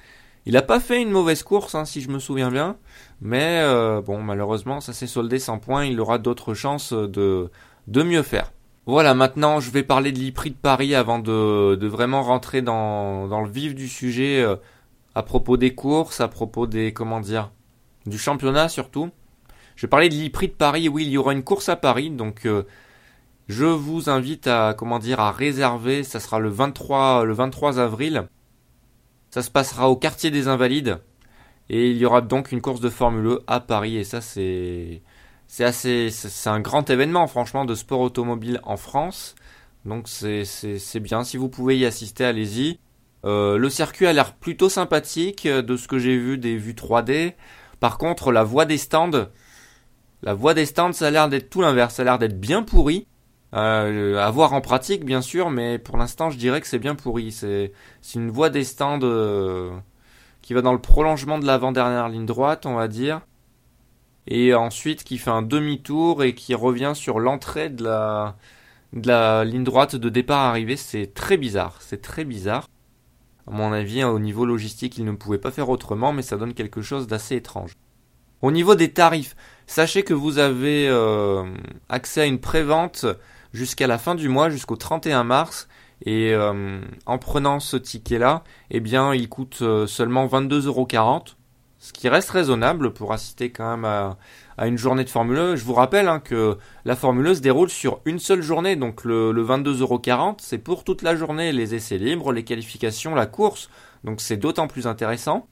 Il 0.45 0.53
n'a 0.53 0.61
pas 0.61 0.79
fait 0.79 1.01
une 1.01 1.09
mauvaise 1.09 1.41
course 1.41 1.73
hein, 1.73 1.85
si 1.85 2.01
je 2.01 2.11
me 2.11 2.19
souviens 2.19 2.51
bien, 2.51 2.77
mais 3.19 3.63
bon 4.05 4.21
malheureusement 4.21 4.79
ça 4.79 4.93
s'est 4.93 5.07
soldé 5.07 5.39
sans 5.39 5.57
points. 5.57 5.85
Il 5.85 5.99
aura 5.99 6.19
d'autres 6.19 6.53
chances 6.53 6.93
de 6.93 7.49
de 7.87 8.03
mieux 8.03 8.21
faire. 8.21 8.51
Voilà, 8.85 9.15
maintenant 9.15 9.59
je 9.59 9.71
vais 9.71 9.81
parler 9.81 10.11
de 10.11 10.19
l'IPRI 10.19 10.51
de 10.51 10.55
Paris 10.55 10.93
avant 10.93 11.17
de, 11.17 11.73
de 11.73 11.87
vraiment 11.87 12.21
rentrer 12.21 12.61
dans, 12.61 13.27
dans 13.27 13.41
le 13.41 13.49
vif 13.49 13.73
du 13.73 13.87
sujet 13.87 14.45
à 15.15 15.23
propos 15.23 15.57
des 15.57 15.73
courses, 15.73 16.21
à 16.21 16.27
propos 16.27 16.67
des 16.67 16.93
comment 16.93 17.21
dire, 17.21 17.51
du 18.05 18.19
championnat 18.19 18.69
surtout. 18.69 19.09
Je 19.75 19.87
parler 19.87 20.09
de 20.09 20.13
l'IPRI 20.13 20.49
de 20.49 20.53
Paris. 20.53 20.89
Oui, 20.89 21.03
il 21.05 21.09
y 21.09 21.17
aura 21.17 21.33
une 21.33 21.43
course 21.43 21.69
à 21.69 21.75
Paris, 21.75 22.09
donc 22.09 22.45
euh, 22.45 22.63
je 23.47 23.65
vous 23.65 24.09
invite 24.09 24.47
à 24.47 24.73
comment 24.77 24.99
dire 24.99 25.19
à 25.19 25.31
réserver. 25.31 26.03
Ça 26.03 26.19
sera 26.19 26.39
le 26.39 26.49
23 26.49 27.25
le 27.25 27.33
23 27.33 27.79
avril. 27.79 28.27
Ça 29.31 29.41
se 29.41 29.49
passera 29.49 29.89
au 29.89 29.95
quartier 29.95 30.31
des 30.31 30.47
Invalides 30.47 30.99
et 31.69 31.89
il 31.89 31.97
y 31.97 32.05
aura 32.05 32.21
donc 32.21 32.51
une 32.51 32.61
course 32.61 32.81
de 32.81 32.89
Formule 32.89 33.25
E 33.25 33.43
à 33.47 33.59
Paris 33.59 33.97
et 33.97 34.03
ça 34.03 34.21
c'est 34.21 35.01
c'est 35.47 35.63
assez 35.63 36.09
c'est 36.11 36.49
un 36.49 36.59
grand 36.59 36.89
événement 36.89 37.25
franchement 37.27 37.65
de 37.65 37.75
sport 37.75 38.01
automobile 38.01 38.59
en 38.63 38.77
France. 38.77 39.35
Donc 39.85 40.07
c'est 40.07 40.45
c'est 40.45 40.99
bien 40.99 41.23
si 41.23 41.37
vous 41.37 41.49
pouvez 41.49 41.77
y 41.77 41.85
assister, 41.85 42.25
allez-y. 42.25 42.79
Euh, 43.25 43.57
le 43.57 43.69
circuit 43.69 44.05
a 44.05 44.13
l'air 44.13 44.33
plutôt 44.35 44.69
sympathique 44.69 45.45
euh, 45.45 45.61
de 45.61 45.77
ce 45.77 45.87
que 45.87 45.97
j'ai 45.97 46.17
vu 46.17 46.37
des 46.37 46.57
vues 46.57 46.73
3D. 46.73 47.33
Par 47.79 47.97
contre, 47.97 48.31
la 48.31 48.43
voie 48.43 48.65
des 48.65 48.77
stands, 48.77 49.27
la 50.23 50.33
voie 50.33 50.53
des 50.53 50.65
stands, 50.65 50.93
ça 50.93 51.07
a 51.07 51.11
l'air 51.11 51.29
d'être 51.29 51.49
tout 51.49 51.61
l'inverse. 51.61 51.95
Ça 51.95 52.01
a 52.01 52.05
l'air 52.05 52.17
d'être 52.17 52.39
bien 52.39 52.63
pourri. 52.63 53.07
Euh, 53.53 54.17
à 54.17 54.31
voir 54.31 54.53
en 54.53 54.61
pratique, 54.61 55.05
bien 55.05 55.21
sûr, 55.21 55.51
mais 55.51 55.77
pour 55.77 55.97
l'instant, 55.97 56.31
je 56.31 56.37
dirais 56.37 56.59
que 56.61 56.67
c'est 56.67 56.79
bien 56.79 56.95
pourri. 56.95 57.31
C'est 57.31 57.71
une 58.15 58.31
voie 58.31 58.49
des 58.49 58.63
stands 58.63 58.99
euh, 59.03 59.71
qui 60.41 60.53
va 60.53 60.61
dans 60.61 60.73
le 60.73 60.81
prolongement 60.81 61.37
de 61.37 61.45
l'avant-dernière 61.45 62.09
ligne 62.09 62.25
droite, 62.25 62.65
on 62.65 62.75
va 62.75 62.87
dire. 62.87 63.21
Et 64.25 64.53
ensuite, 64.53 65.03
qui 65.03 65.17
fait 65.17 65.29
un 65.29 65.41
demi-tour 65.41 66.23
et 66.23 66.33
qui 66.33 66.55
revient 66.55 66.93
sur 66.95 67.19
l'entrée 67.19 67.69
de 67.69 67.83
la, 67.83 68.37
de 68.93 69.07
la 69.07 69.43
ligne 69.43 69.65
droite 69.65 69.97
de 69.97 70.09
départ-arrivée. 70.09 70.77
C'est 70.77 71.13
très 71.13 71.35
bizarre. 71.35 71.77
C'est 71.81 72.01
très 72.01 72.23
bizarre. 72.23 72.69
À 73.45 73.51
mon 73.51 73.73
avis, 73.73 74.01
hein, 74.01 74.09
au 74.09 74.19
niveau 74.19 74.45
logistique, 74.45 74.97
ils 74.97 75.03
ne 75.05 75.11
pouvaient 75.11 75.37
pas 75.37 75.51
faire 75.51 75.69
autrement, 75.69 76.13
mais 76.13 76.21
ça 76.21 76.37
donne 76.37 76.53
quelque 76.53 76.81
chose 76.81 77.07
d'assez 77.07 77.35
étrange. 77.35 77.73
Au 78.41 78.51
niveau 78.51 78.75
des 78.75 78.93
tarifs, 78.93 79.35
sachez 79.67 80.03
que 80.03 80.13
vous 80.13 80.37
avez 80.37 80.87
euh, 80.87 81.43
accès 81.89 82.21
à 82.21 82.25
une 82.25 82.39
prévente 82.39 83.05
jusqu'à 83.53 83.87
la 83.87 83.97
fin 83.97 84.15
du 84.15 84.29
mois, 84.29 84.49
jusqu'au 84.49 84.75
31 84.75 85.23
mars, 85.23 85.67
et 86.05 86.33
euh, 86.33 86.81
en 87.05 87.17
prenant 87.17 87.59
ce 87.59 87.77
ticket-là, 87.77 88.43
eh 88.71 88.79
bien, 88.79 89.13
il 89.13 89.29
coûte 89.29 89.59
euh, 89.61 89.87
seulement 89.87 90.25
22,40€, 90.27 91.35
ce 91.79 91.93
qui 91.93 92.09
reste 92.09 92.29
raisonnable 92.29 92.93
pour 92.93 93.13
assister 93.13 93.51
quand 93.51 93.77
même 93.77 93.85
à, 93.85 94.17
une 94.67 94.77
journée 94.77 95.03
de 95.03 95.09
Formule 95.09 95.37
1. 95.37 95.55
Je 95.55 95.63
vous 95.63 95.73
rappelle 95.73 96.07
hein, 96.07 96.19
que 96.19 96.57
la 96.85 96.95
Formule 96.95 97.27
1 97.27 97.35
se 97.35 97.39
déroule 97.41 97.69
sur 97.69 97.99
une 98.05 98.19
seule 98.19 98.41
journée, 98.41 98.75
donc 98.75 99.03
le, 99.03 99.31
le 99.31 99.45
22,40€, 99.45 100.35
c'est 100.39 100.57
pour 100.57 100.83
toute 100.83 101.01
la 101.01 101.15
journée, 101.15 101.51
les 101.51 101.75
essais 101.75 101.97
libres, 101.97 102.31
les 102.31 102.43
qualifications, 102.43 103.15
la 103.15 103.25
course. 103.25 103.69
Donc 104.03 104.19
c'est 104.19 104.37
d'autant 104.37 104.67
plus 104.67 104.87
intéressant. 104.87 105.47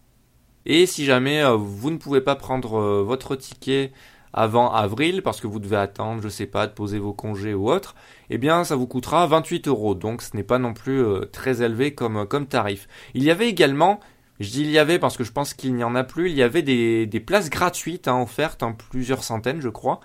Et 0.65 0.85
si 0.85 1.05
jamais 1.05 1.43
euh, 1.43 1.55
vous 1.55 1.91
ne 1.91 1.97
pouvez 1.97 2.21
pas 2.21 2.35
prendre 2.35 2.79
euh, 2.79 3.03
votre 3.03 3.35
ticket 3.35 3.91
avant 4.33 4.71
avril 4.71 5.21
parce 5.23 5.41
que 5.41 5.47
vous 5.47 5.59
devez 5.59 5.75
attendre, 5.77 6.21
je 6.21 6.29
sais 6.29 6.45
pas, 6.45 6.67
de 6.67 6.71
poser 6.71 6.99
vos 6.99 7.13
congés 7.13 7.53
ou 7.53 7.69
autre, 7.69 7.95
eh 8.29 8.37
bien 8.37 8.63
ça 8.63 8.75
vous 8.75 8.87
coûtera 8.87 9.27
28 9.27 9.67
euros. 9.67 9.95
Donc 9.95 10.21
ce 10.21 10.35
n'est 10.35 10.43
pas 10.43 10.59
non 10.59 10.73
plus 10.73 11.03
euh, 11.03 11.25
très 11.31 11.61
élevé 11.61 11.93
comme, 11.93 12.25
comme 12.27 12.47
tarif. 12.47 12.87
Il 13.13 13.23
y 13.23 13.31
avait 13.31 13.49
également, 13.49 13.99
je 14.39 14.49
dis 14.49 14.61
il 14.61 14.71
y 14.71 14.79
avait 14.79 14.99
parce 14.99 15.17
que 15.17 15.23
je 15.23 15.31
pense 15.31 15.53
qu'il 15.53 15.75
n'y 15.75 15.83
en 15.83 15.95
a 15.95 16.03
plus, 16.03 16.29
il 16.29 16.35
y 16.35 16.43
avait 16.43 16.61
des, 16.61 17.05
des 17.07 17.19
places 17.19 17.49
gratuites 17.49 18.07
hein, 18.07 18.21
offertes, 18.21 18.63
en 18.63 18.73
plusieurs 18.73 19.23
centaines 19.23 19.61
je 19.61 19.69
crois. 19.69 19.99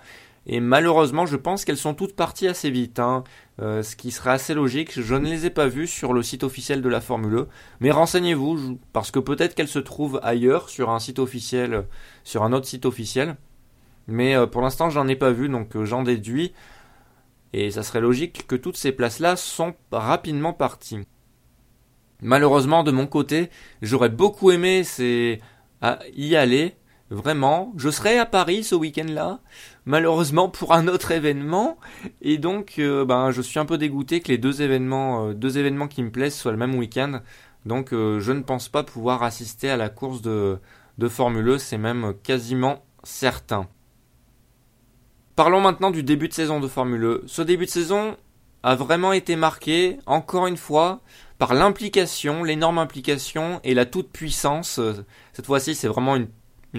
Et 0.49 0.61
malheureusement, 0.61 1.25
je 1.25 1.35
pense 1.35 1.65
qu'elles 1.65 1.77
sont 1.77 1.93
toutes 1.93 2.15
parties 2.15 2.47
assez 2.47 2.69
vite, 2.69 2.99
hein. 2.99 3.25
euh, 3.61 3.83
ce 3.83 3.97
qui 3.97 4.11
serait 4.11 4.31
assez 4.31 4.53
logique. 4.53 4.99
Je 4.99 5.13
ne 5.13 5.27
les 5.27 5.45
ai 5.45 5.49
pas 5.49 5.67
vues 5.67 5.87
sur 5.87 6.13
le 6.13 6.23
site 6.23 6.43
officiel 6.43 6.81
de 6.81 6.87
la 6.87 7.01
Formule 7.01 7.35
E, 7.35 7.47
mais 7.81 7.91
renseignez-vous, 7.91 8.79
parce 8.93 9.11
que 9.11 9.19
peut-être 9.19 9.55
qu'elles 9.55 9.67
se 9.67 9.79
trouvent 9.79 10.21
ailleurs, 10.23 10.69
sur 10.69 10.89
un 10.89 10.99
site 10.99 11.19
officiel, 11.19 11.85
sur 12.23 12.43
un 12.43 12.53
autre 12.53 12.65
site 12.65 12.85
officiel. 12.85 13.35
Mais 14.07 14.37
euh, 14.37 14.47
pour 14.47 14.61
l'instant, 14.61 14.89
j'en 14.89 15.09
ai 15.09 15.17
pas 15.17 15.31
vu, 15.31 15.49
donc 15.49 15.75
euh, 15.75 15.83
j'en 15.83 16.03
déduis. 16.03 16.53
Et 17.51 17.69
ça 17.69 17.83
serait 17.83 18.01
logique 18.01 18.47
que 18.47 18.55
toutes 18.55 18.77
ces 18.77 18.93
places-là 18.93 19.35
sont 19.35 19.75
rapidement 19.91 20.53
parties. 20.53 20.99
Malheureusement, 22.21 22.83
de 22.83 22.91
mon 22.91 23.05
côté, 23.05 23.49
j'aurais 23.81 24.09
beaucoup 24.09 24.51
aimé 24.51 24.83
c'est 24.85 25.41
y 26.15 26.35
aller, 26.35 26.76
vraiment. 27.09 27.73
Je 27.77 27.89
serai 27.89 28.17
à 28.17 28.25
Paris 28.25 28.63
ce 28.63 28.75
week-end-là, 28.75 29.39
malheureusement 29.85 30.49
pour 30.49 30.73
un 30.73 30.87
autre 30.87 31.11
événement, 31.11 31.77
et 32.21 32.37
donc 32.37 32.75
euh, 32.79 33.05
ben 33.05 33.31
je 33.31 33.41
suis 33.41 33.59
un 33.59 33.65
peu 33.65 33.77
dégoûté 33.77 34.21
que 34.21 34.29
les 34.29 34.37
deux 34.37 34.61
événements, 34.61 35.33
deux 35.33 35.57
événements 35.57 35.87
qui 35.87 36.03
me 36.03 36.11
plaisent 36.11 36.35
soient 36.35 36.51
le 36.51 36.57
même 36.57 36.75
week-end. 36.75 37.21
Donc 37.65 37.89
je 37.91 38.31
ne 38.31 38.41
pense 38.41 38.69
pas 38.69 38.83
pouvoir 38.83 39.23
assister 39.23 39.69
à 39.69 39.75
la 39.75 39.89
course 39.89 40.21
de, 40.21 40.57
de 40.97 41.07
Formule 41.09 41.49
E, 41.49 41.57
c'est 41.57 41.77
même 41.77 42.13
quasiment 42.23 42.83
certain. 43.03 43.67
Parlons 45.35 45.61
maintenant 45.61 45.91
du 45.91 46.01
début 46.01 46.27
de 46.27 46.33
saison 46.33 46.59
de 46.59 46.67
Formule 46.67 47.03
E. 47.03 47.23
Ce 47.27 47.43
début 47.43 47.65
de 47.65 47.69
saison 47.69 48.17
a 48.63 48.75
vraiment 48.75 49.13
été 49.13 49.35
marqué, 49.35 49.99
encore 50.07 50.47
une 50.47 50.57
fois, 50.57 51.01
par 51.37 51.53
l'implication, 51.53 52.43
l'énorme 52.43 52.79
implication 52.79 53.59
et 53.63 53.75
la 53.75 53.85
toute 53.85 54.11
puissance. 54.11 54.79
Cette 55.33 55.45
fois-ci, 55.45 55.75
c'est 55.75 55.87
vraiment 55.87 56.15
une, 56.15 56.27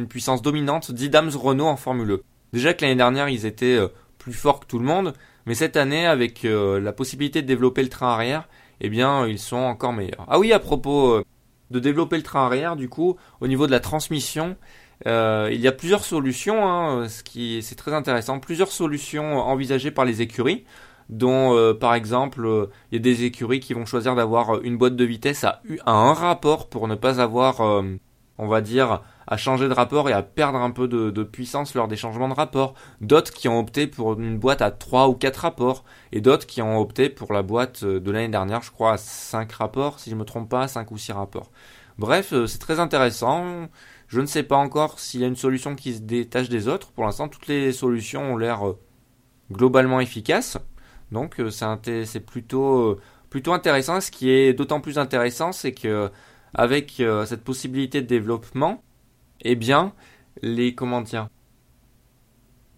puissance 0.07 0.43
dominante 0.43 0.93
d'Idams 0.93 1.31
Renault 1.35 1.67
en 1.67 1.77
Formule 1.77 2.11
E. 2.11 2.23
Déjà 2.53 2.75
que 2.75 2.83
l'année 2.83 2.97
dernière, 2.97 3.29
ils 3.29 3.47
étaient 3.47 3.77
euh, 3.77 3.89
plus 4.19 4.33
forts 4.33 4.61
que 4.61 4.67
tout 4.67 4.79
le 4.79 4.85
monde, 4.85 5.13
mais 5.47 5.55
cette 5.55 5.77
année, 5.77 6.07
avec 6.07 6.45
euh, 6.45 6.81
la 6.81 6.93
possibilité 6.93 7.43
de 7.43 7.47
développer 7.47 7.83
le 7.83 7.89
train 7.89 8.09
arrière, 8.09 8.49
eh 8.81 8.89
bien, 8.89 9.27
ils 9.27 9.39
sont 9.39 9.57
encore 9.57 9.93
meilleurs. 9.93 10.25
Ah 10.29 10.39
oui, 10.39 10.53
à 10.53 10.59
propos 10.59 11.13
euh, 11.13 11.25
de 11.71 11.81
développer 11.81 12.17
le 12.17 12.23
train 12.23 12.47
arrière, 12.47 12.77
du 12.77 12.89
coup, 12.89 13.17
au 13.41 13.49
niveau 13.49 13.67
de 13.67 13.73
la 13.73 13.81
transmission, 13.81 14.57
il 15.07 15.61
y 15.61 15.69
a 15.69 15.73
plusieurs 15.73 16.05
solutions, 16.05 16.69
hein, 16.69 17.09
ce 17.09 17.23
qui 17.23 17.63
c'est 17.63 17.77
très 17.77 17.95
intéressant, 17.95 18.41
plusieurs 18.41 18.73
solutions 18.73 19.39
envisagées 19.39 19.93
par 19.93 20.05
les 20.05 20.23
écuries, 20.23 20.65
dont 21.09 21.75
par 21.75 21.95
exemple 21.95 22.69
il 22.91 22.97
y 22.97 22.99
a 22.99 23.01
des 23.01 23.23
écuries 23.23 23.61
qui 23.61 23.75
vont 23.75 23.87
choisir 23.87 24.17
d'avoir 24.17 24.61
une 24.63 24.77
boîte 24.77 24.97
de 24.97 25.05
vitesse 25.05 25.45
à, 25.45 25.63
un 25.87 26.13
rapport 26.13 26.69
pour 26.69 26.89
ne 26.89 26.97
pas 26.97 27.21
avoir, 27.21 27.61
on 27.61 28.49
va 28.49 28.61
dire, 28.61 29.03
à 29.29 29.37
changer 29.37 29.69
de 29.69 29.75
rapport 29.75 30.09
et 30.09 30.13
à 30.13 30.23
perdre 30.23 30.59
un 30.59 30.71
peu 30.71 30.89
de, 30.89 31.23
puissance 31.23 31.75
lors 31.75 31.87
des 31.87 31.97
changements 31.97 32.29
de 32.29 32.35
rapport. 32.35 32.75
D'autres 33.01 33.33
qui 33.33 33.47
ont 33.49 33.61
opté 33.61 33.87
pour 33.87 34.19
une 34.19 34.39
boîte 34.39 34.63
à 34.63 34.71
3 34.71 35.09
ou 35.09 35.15
4 35.15 35.37
rapports. 35.37 35.85
Et 36.13 36.21
d'autres 36.21 36.47
qui 36.47 36.63
ont 36.63 36.79
opté 36.79 37.11
pour 37.11 37.33
la 37.33 37.43
boîte 37.43 37.85
de 37.85 38.11
l'année 38.11 38.29
dernière, 38.29 38.63
je 38.63 38.71
crois, 38.71 38.95
à 38.95 38.97
5 38.97 39.53
rapports, 39.53 40.01
si 40.01 40.11
je 40.11 40.15
ne 40.15 40.21
me 40.21 40.25
trompe 40.25 40.49
pas, 40.49 40.67
5 40.67 40.91
ou 40.91 40.99
6 40.99 41.13
rapports. 41.13 41.51
Bref, 41.99 42.33
c'est 42.47 42.59
très 42.59 42.81
intéressant. 42.81 43.69
Je 44.09 44.21
ne 44.21 44.27
sais 44.27 44.43
pas 44.43 44.57
encore 44.57 44.99
s'il 44.99 45.21
y 45.21 45.25
a 45.25 45.27
une 45.27 45.37
solution 45.37 45.77
qui 45.77 45.95
se 45.95 46.01
détache 46.01 46.49
des 46.49 46.67
autres. 46.67 46.91
Pour 46.93 47.05
l'instant, 47.05 47.29
toutes 47.29 47.47
les 47.47 47.73
solutions 47.73 48.33
ont 48.33 48.37
l'air 48.39 48.67
euh, 48.67 48.79
globalement 49.53 50.01
efficaces. 50.01 50.57
Donc 51.13 51.41
euh, 51.41 51.51
c'est 51.51 52.21
plutôt, 52.21 52.93
euh, 52.93 53.01
plutôt 53.29 53.53
intéressant. 53.53 54.01
Ce 54.01 54.11
qui 54.11 54.31
est 54.31 54.55
d'autant 54.55 54.81
plus 54.81 54.99
intéressant, 54.99 55.53
c'est 55.53 55.73
que 55.73 56.11
avec 56.55 57.03
cette 57.27 57.45
possibilité 57.45 58.01
de 58.01 58.07
développement, 58.07 58.83
eh 59.43 59.55
bien, 59.55 59.93
les 60.43 60.75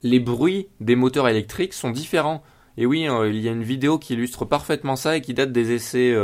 les 0.03 0.21
bruits 0.21 0.69
des 0.81 0.97
moteurs 0.97 1.29
électriques 1.29 1.75
sont 1.75 1.91
différents. 1.91 2.43
Et 2.77 2.87
oui, 2.87 3.07
il 3.29 3.41
y 3.41 3.49
a 3.49 3.53
une 3.53 3.63
vidéo 3.63 3.99
qui 3.99 4.15
illustre 4.15 4.45
parfaitement 4.45 4.97
ça 4.97 5.17
et 5.17 5.21
qui 5.21 5.35
date 5.35 5.53
des 5.53 5.73
essais, 5.73 6.17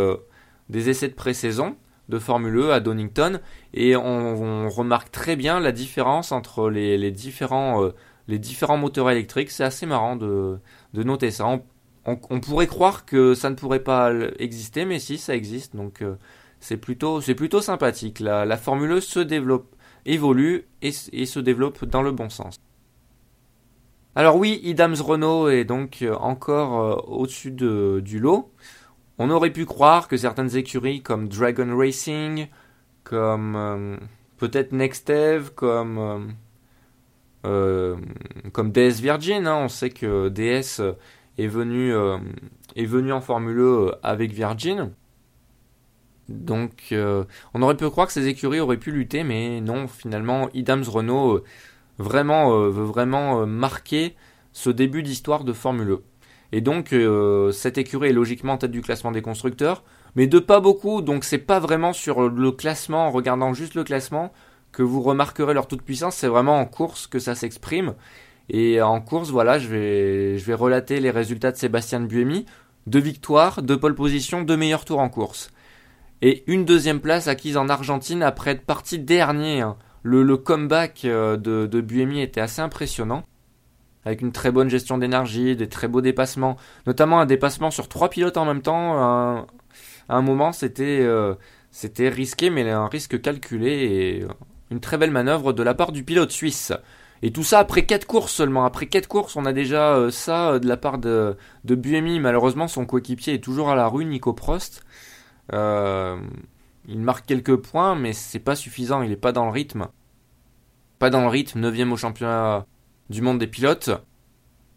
des 0.71 0.89
essais 0.89 1.09
de 1.09 1.15
pré-saison 1.15 1.77
de 2.09 2.19
Formule 2.19 2.57
E 2.57 2.73
à 2.73 2.81
Donington 2.81 3.41
et 3.75 3.97
on, 3.97 4.69
remarque 4.69 5.11
très 5.11 5.37
bien 5.37 5.61
la 5.61 5.73
différence 5.73 6.33
entre 6.33 6.71
les, 6.71 7.11
différents, 7.11 7.85
euh, 7.85 7.95
les 8.29 8.39
différents 8.39 8.77
moteurs 8.77 9.11
électriques. 9.11 9.51
C'est 9.51 9.65
assez 9.65 9.87
marrant 9.87 10.17
de, 10.17 10.59
noter 10.95 11.31
ça. 11.31 11.47
On, 12.05 12.41
pourrait 12.41 12.69
croire 12.69 13.05
que 13.05 13.35
ça 13.35 13.51
ne 13.51 13.55
pourrait 13.57 13.83
pas 13.83 14.13
exister, 14.39 14.85
mais 14.85 14.99
si, 14.99 15.19
ça 15.19 15.35
existe. 15.35 15.75
Donc 15.75 16.03
euh, 16.03 16.17
c'est 16.61 16.77
plutôt, 16.77 17.21
plutôt 17.21 17.61
sympathique. 17.61 18.21
La, 18.21 18.57
Formule 18.57 18.93
E 18.93 19.01
se 19.01 19.21
développe, 19.21 19.75
évolue 20.07 20.67
et, 20.83 20.93
se 20.93 21.41
développe 21.41 21.85
dans 21.85 22.03
le 22.03 22.13
bon 22.13 22.31
sens. 22.31 22.59
Alors 24.15 24.37
oui, 24.37 24.61
Idams 24.63 24.95
Renault 24.95 25.49
est 25.49 25.65
donc 25.65 25.99
euh, 26.01 26.15
encore 26.15 27.07
au-dessus 27.11 27.51
du 27.51 28.19
lot. 28.19 28.51
On 29.19 29.31
aurait 29.31 29.51
pu 29.51 29.65
croire 29.65 30.09
que 30.09 30.17
certaines 30.17 30.57
écuries 30.57 31.03
comme 31.03 31.29
Dragon 31.29 31.77
Racing, 31.77 32.49
comme 33.03 33.57
euh, 33.57 33.97
peut-être 34.37 34.73
Nextev, 34.73 35.51
comme 35.55 35.99
euh, 35.99 36.19
euh, 37.47 37.97
comme 38.53 38.73
DS 38.73 39.01
Virgin, 39.01 39.47
hein, 39.47 39.57
on 39.57 39.69
sait 39.69 39.91
que 39.91 40.29
DS 40.29 40.83
est 41.39 41.47
venu 41.47 41.95
est 42.75 42.85
venu 42.85 43.13
en 43.13 43.21
Formule 43.21 43.59
E 43.61 43.95
avec 44.03 44.33
Virgin. 44.33 44.93
Donc 46.29 46.93
on 46.93 47.63
aurait 47.63 47.77
pu 47.77 47.89
croire 47.89 48.07
que 48.07 48.13
ces 48.13 48.27
écuries 48.27 48.61
auraient 48.61 48.79
pu 48.79 48.91
lutter, 48.91 49.25
mais 49.25 49.61
non, 49.61 49.87
finalement 49.87 50.49
Idams 50.55 50.85
Renault 50.85 51.43
vraiment 51.99 52.51
veut 52.51 52.85
vraiment 52.85 53.47
marquer 53.47 54.17
ce 54.53 54.71
début 54.71 55.03
d'histoire 55.03 55.45
de 55.45 55.53
Formule 55.53 55.91
E. 55.91 56.03
Et 56.53 56.61
donc 56.61 56.93
euh, 56.93 57.53
cette 57.53 57.79
écurie 57.79 58.11
est 58.11 58.13
logiquement 58.13 58.55
en 58.55 58.59
tête 58.59 58.71
du 58.71 58.81
classement 58.81 59.13
des 59.13 59.23
constructeurs, 59.23 59.85
mais 60.15 60.27
de 60.27 60.39
pas 60.39 60.61
beaucoup, 60.61 61.03
donc 61.03 61.25
c'est 61.25 61.39
pas 61.39 61.59
vraiment 61.59 61.93
sur 61.93 62.29
le 62.29 62.53
classement, 62.53 63.07
en 63.07 63.11
regardant 63.11 63.53
juste 63.53 63.75
le 63.75 63.85
classement, 63.85 64.33
que 64.73 64.83
vous 64.83 65.03
remarquerez 65.03 65.55
leur 65.55 65.69
toute 65.69 65.83
puissance, 65.83 66.17
c'est 66.17 66.29
vraiment 66.29 66.59
en 66.59 66.67
course 66.67 67.07
que 67.07 67.19
ça 67.19 67.35
s'exprime. 67.35 67.95
Et 68.49 68.81
en 68.81 69.01
course, 69.01 69.31
voilà, 69.31 69.59
je 69.59 69.69
vais, 69.69 70.39
je 70.39 70.45
vais 70.45 70.55
relater 70.55 71.01
les 71.01 71.11
résultats 71.11 71.51
de 71.51 71.57
Sébastien 71.57 72.01
Buemi. 72.01 72.47
Deux 72.87 73.01
victoires, 73.01 73.63
deux 73.63 73.79
pole 73.79 73.95
positions, 73.95 74.43
deux 74.43 74.57
meilleurs 74.57 74.85
tours 74.85 75.01
en 75.01 75.09
course. 75.09 75.51
Et 76.23 76.45
une 76.51 76.65
deuxième 76.65 77.01
place 77.01 77.29
acquise 77.29 77.57
en 77.57 77.69
Argentine 77.69 78.23
après 78.23 78.53
être 78.53 78.65
parti 78.65 78.99
dernier. 78.99 79.65
Le, 80.03 80.37
comeback 80.37 81.05
euh, 81.05 81.37
de, 81.37 81.81
Buemi 81.81 82.21
était 82.21 82.41
assez 82.41 82.63
impressionnant 82.63 83.25
avec 84.05 84.23
une 84.23 84.31
très 84.31 84.53
bonne 84.53 84.71
gestion 84.71 84.99
d'énergie, 84.99 85.57
des 85.57 85.69
très 85.69 85.89
beaux 85.89 86.01
dépassements, 86.01 86.57
notamment 86.87 87.19
un 87.19 87.27
dépassement 87.27 87.73
sur 87.73 87.89
trois 87.89 88.09
pilotes 88.09 88.37
en 88.37 88.45
même 88.45 88.63
temps. 88.63 88.97
à 88.97 89.47
un 90.09 90.23
moment, 90.23 90.53
c'était 90.53 91.01
euh, 91.01 91.35
c'était 91.73 92.09
risqué, 92.09 92.49
mais 92.49 92.71
un 92.71 92.87
risque 92.87 93.21
calculé 93.21 93.71
et 93.73 94.23
euh, 94.23 94.29
une 94.71 94.79
très 94.79 94.97
belle 94.97 95.11
manœuvre 95.11 95.53
de 95.53 95.63
la 95.65 95.75
part 95.75 95.91
du 95.91 96.05
pilote 96.05 96.31
suisse. 96.31 96.73
Et 97.23 97.33
tout 97.33 97.43
ça 97.43 97.59
après 97.59 97.85
quatre 97.85 98.07
courses 98.07 98.33
seulement. 98.33 98.65
Après 98.65 98.87
quatre 98.87 99.09
courses, 99.09 99.35
on 99.35 99.45
a 99.45 99.53
déjà 99.53 100.07
ça 100.13 100.61
de 100.61 100.69
la 100.69 100.77
part 100.77 100.99
de, 100.99 101.37
de 101.65 101.75
Buemi. 101.75 102.21
Malheureusement, 102.21 102.69
son 102.69 102.87
coéquipier 102.87 103.35
est 103.35 103.43
toujours 103.43 103.71
à 103.71 103.75
la 103.75 103.89
rue, 103.89 104.05
Nico 104.05 104.35
Prost. 104.35 104.85
Il 105.53 107.01
marque 107.01 107.27
quelques 107.27 107.57
points, 107.57 107.95
mais 107.95 108.13
c'est 108.13 108.39
pas 108.39 108.57
suffisant. 108.57 109.03
Il 109.03 109.13
est 109.13 109.17
pas 109.17 109.33
dans 109.33 109.45
le 109.45 109.51
rythme. 109.51 109.89
Pas 110.99 111.11
dans 111.11 111.23
le 111.23 111.29
rythme. 111.29 111.61
9 111.61 111.93
au 111.93 111.97
championnat 111.97 112.67
du 113.11 113.23
monde 113.23 113.39
des 113.39 113.47
pilotes. 113.47 113.91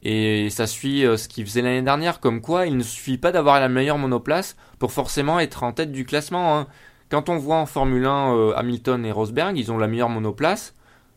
Et 0.01 0.49
ça 0.49 0.65
suit 0.65 1.05
euh, 1.05 1.17
ce 1.17 1.27
qu'il 1.27 1.45
faisait 1.45 1.61
l'année 1.61 1.81
dernière, 1.81 2.19
comme 2.19 2.41
quoi 2.41 2.65
il 2.65 2.77
ne 2.77 2.83
suffit 2.83 3.17
pas 3.17 3.31
d'avoir 3.31 3.59
la 3.59 3.67
meilleure 3.67 3.97
monoplace 3.97 4.55
pour 4.77 4.91
forcément 4.91 5.39
être 5.39 5.63
en 5.63 5.73
tête 5.73 5.91
du 5.91 6.05
classement. 6.05 6.57
Hein. 6.57 6.67
Quand 7.09 7.27
on 7.27 7.37
voit 7.37 7.57
en 7.57 7.65
Formule 7.65 8.05
1 8.05 8.35
euh, 8.35 8.53
Hamilton 8.55 9.05
et 9.05 9.11
Rosberg, 9.11 9.57
ils 9.57 9.71
ont 9.71 9.77
la 9.77 9.87
meilleure 9.87 10.09
monoplace. 10.09 10.73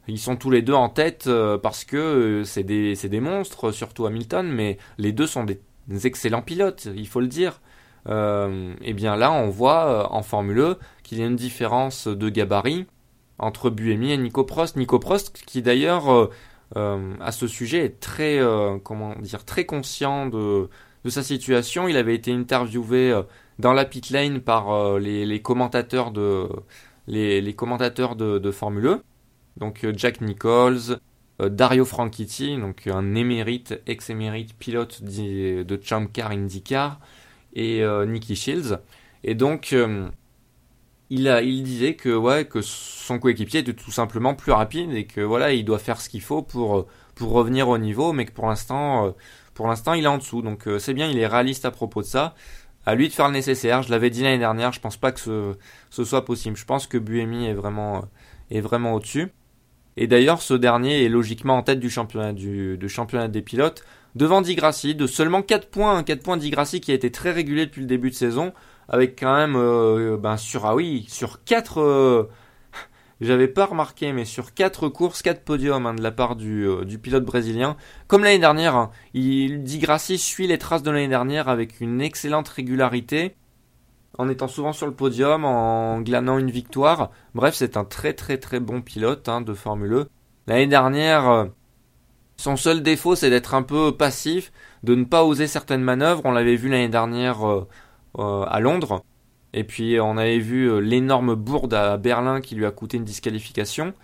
Ils 0.09 0.19
sont 0.19 0.35
tous 0.35 0.51
les 0.51 0.63
deux 0.63 0.73
en 0.73 0.89
tête 0.89 1.29
euh, 1.29 1.59
parce 1.59 1.85
que 1.85 2.43
c'est 2.45 2.65
des, 2.65 2.95
des, 2.95 3.21
monstres, 3.21 3.71
surtout 3.71 4.05
Hamilton, 4.07 4.51
mais 4.51 4.79
les 4.99 5.13
deux 5.13 5.29
sont 5.29 5.45
des, 5.45 5.61
excellents 6.05 6.43
pilotes, 6.43 6.89
il 6.97 7.07
faut 7.07 7.21
le 7.21 7.29
dire. 7.29 7.61
Et 8.07 8.93
bien 8.95 9.17
là, 9.17 9.33
on 9.33 9.49
voit 9.49 10.13
en 10.13 10.23
Formule 10.23 10.61
1 10.61 10.63
e 10.71 10.79
qu'il 11.03 11.19
y 11.19 11.23
a 11.23 11.27
une 11.27 11.37
différence 11.37 12.09
de 12.09 12.29
gabarit 12.29 12.87
entre 13.39 13.71
Buemi 13.71 14.13
et 14.13 14.19
Nico 14.19 14.45
Prost. 14.45 14.77
Nico 14.77 14.99
Prost 14.99 15.33
qui 15.47 15.63
d'ailleurs 15.63 16.31
euh, 16.77 17.15
à 17.21 17.33
ce 17.33 17.47
sujet 17.47 17.85
est 17.85 18.01
très, 18.01 18.39
euh, 18.39 18.79
comment 18.83 19.15
dire, 19.17 19.45
très 19.45 19.67
conscient 19.67 20.27
de, 20.27 20.69
sa 21.09 21.23
situation. 21.23 21.89
Il 21.89 21.97
avait 21.97 22.15
été 22.15 22.33
interviewé 22.33 23.11
euh, 23.11 23.23
dans 23.59 23.73
la 23.73 23.85
pit 23.85 24.11
lane 24.11 24.41
par 24.41 24.99
les, 24.99 25.43
commentateurs 25.43 26.11
de 26.13 26.49
les, 27.07 27.55
commentateurs 27.55 28.17
de, 28.17 28.51
Formule 28.51 28.87
1. 28.87 28.91
E. 28.93 29.03
Donc 29.59 29.87
Jack 29.97 30.23
Nichols, 30.23 30.99
Dario 31.39 31.85
Franchitti, 31.85 32.57
donc 32.57 32.87
un 32.87 33.15
émérite, 33.15 33.81
ex-émérite 33.87 34.55
pilote 34.55 35.03
de 35.03 35.81
Champ 35.83 36.07
Car 36.07 36.31
IndyCar, 36.31 37.01
et 37.55 37.83
Nicky 38.07 38.37
Shields. 38.37 38.79
Et 39.25 39.35
donc 39.35 39.75
il, 41.11 41.29
a, 41.29 41.43
il 41.43 41.63
disait 41.63 41.95
que, 41.95 42.09
ouais, 42.09 42.47
que 42.47 42.63
son 42.63 43.19
coéquipier 43.19 43.61
était 43.61 43.75
tout 43.75 43.91
simplement 43.91 44.35
plus 44.35 44.53
rapide 44.53 44.93
et 44.95 45.07
que 45.07 45.21
voilà, 45.21 45.53
il 45.53 45.65
doit 45.65 45.79
faire 45.79 46.01
ce 46.01 46.09
qu'il 46.09 46.23
faut 46.23 46.41
pour, 46.41 46.87
pour 47.15 47.33
revenir 47.33 47.69
au 47.69 47.77
niveau, 47.77 48.15
mais 48.15 48.25
que 48.25 48.33
pour 48.33 48.47
l'instant, 48.47 49.07
euh, 49.07 49.11
pour 49.55 49.67
l'instant, 49.69 49.93
il 49.93 50.05
est 50.05 50.09
en 50.09 50.19
dessous. 50.19 50.41
Donc 50.41 50.67
euh, 50.67 50.79
c'est 50.79 50.95
bien, 50.95 51.09
il 51.09 51.19
est 51.19 51.27
réaliste 51.27 51.65
à 51.67 51.71
propos 51.71 52.01
de 52.01 52.07
ça. 52.07 52.35
À 52.87 52.95
lui 52.95 53.09
de 53.09 53.13
faire 53.13 53.29
le 53.29 53.35
nécessaire. 53.35 53.83
Je 53.83 53.91
l'avais 53.91 54.11
dit 54.11 54.23
l'année 54.23 54.39
dernière, 54.39 54.73
je 54.73 54.81
pense 54.81 54.97
pas 54.97 55.13
que 55.13 55.21
ce, 55.21 55.55
ce, 55.91 56.05
soit 56.05 56.25
possible. 56.25 56.57
Je 56.57 56.65
pense 56.65 56.87
que 56.87 56.99
Buemi 56.99 57.47
est 57.47 57.55
vraiment, 57.55 58.07
est 58.51 58.61
vraiment 58.61 58.95
au-dessus. 58.95 59.33
Et 59.97 60.07
d'ailleurs, 60.07 60.41
ce 60.43 60.55
dernier 60.55 61.05
est 61.05 61.09
logiquement 61.09 61.57
en 61.59 61.63
tête 61.63 61.79
du 61.79 61.91
championnat, 61.91 62.33
du, 62.33 62.89
championnat 62.89 63.29
des 63.29 63.43
pilotes, 63.43 63.85
devant 64.15 64.43
Digrassi, 64.43 64.95
de 64.95 65.07
seulement 65.07 65.43
4 65.43 65.69
points. 65.69 66.03
4 66.03 66.23
points 66.23 66.37
Digrassi 66.37 66.81
qui 66.81 66.91
a 66.91 66.95
été 66.95 67.11
très 67.11 67.33
régulier 67.33 67.67
depuis 67.67 67.81
le 67.81 67.87
début 67.87 68.11
de 68.11 68.15
saison 68.15 68.53
avec 68.89 69.19
quand 69.19 69.35
même 69.35 69.57
euh, 69.57 70.17
ben 70.17 70.37
sur 70.37 70.67
ah 70.67 70.75
oui 70.75 71.07
sur 71.09 71.45
quatre 71.45 71.81
euh, 71.81 72.29
j'avais 73.21 73.49
pas 73.49 73.67
remarqué 73.67 74.13
mais 74.13 74.25
sur 74.25 74.55
quatre 74.55 74.89
courses 74.89 75.23
quatre 75.23 75.43
podiums 75.43 75.87
hein, 75.87 75.95
de 75.95 76.03
la 76.03 76.11
part 76.11 76.37
du, 76.37 76.67
euh, 76.67 76.85
du 76.85 76.99
pilote 76.99 77.25
brésilien 77.25 77.77
comme 78.07 78.25
l'année 78.25 78.39
dernière 78.39 78.77
hein, 78.77 78.91
il 79.15 79.65
suit 80.19 80.47
les 80.47 80.59
traces 80.59 80.83
de 80.83 80.91
l'année 80.91 81.09
dernière 81.09 81.49
avec 81.49 81.81
une 81.81 82.01
excellente 82.01 82.49
régularité 82.49 83.35
en 84.19 84.29
étant 84.29 84.49
souvent 84.49 84.73
sur 84.73 84.87
le 84.87 84.95
podium 84.95 85.45
en 85.45 86.01
glanant 86.01 86.39
une 86.39 86.51
victoire 86.51 87.11
bref 87.35 87.55
c'est 87.55 87.77
un 87.77 87.85
très 87.85 88.13
très 88.13 88.39
très 88.39 88.61
bon 88.61 88.83
pilote 88.83 89.29
hein, 89.29 89.41
de 89.41 89.55
Formule 89.55 89.95
1 89.95 90.07
l'année 90.49 90.67
dernière 90.67 91.49
son 92.43 92.57
seul 92.57 92.83
défaut 92.83 93.15
c'est 93.15 93.31
d'être 93.31 93.55
un 93.55 93.63
peu 93.63 93.93
passif 93.97 94.53
de 94.83 94.95
ne 94.95 95.05
pas 95.05 95.25
oser 95.25 95.47
certaines 95.47 95.83
manœuvres 95.83 96.23
on 96.25 96.33
l'avait 96.33 96.57
vu 96.57 96.69
l'année 96.69 96.89
dernière 96.89 97.67
euh, 98.19 98.45
à 98.45 98.61
Londres. 98.61 99.03
Et 99.55 99.65
puis 99.65 99.99
on 100.01 100.19
avait 100.19 100.39
vu 100.39 100.71
euh, 100.71 100.81
l'énorme 100.81 101.35
bourde 101.35 101.73
à 101.73 101.97
Berlin 101.97 102.43
qui 102.43 102.55
lui 102.55 102.67
a 102.67 102.71
coûté 102.71 102.99
une 102.99 103.05
disqualification. 103.05 103.95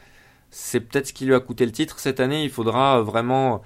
C'est 0.51 0.81
peut-être 0.81 1.09
ce 1.09 1.13
qui 1.13 1.27
lui 1.27 1.35
a 1.35 1.41
coûté 1.41 1.67
le 1.67 1.73
titre. 1.73 1.99
Cette 1.99 2.21
année, 2.21 2.43
il 2.45 2.51
faudra 2.51 3.03
vraiment, 3.03 3.61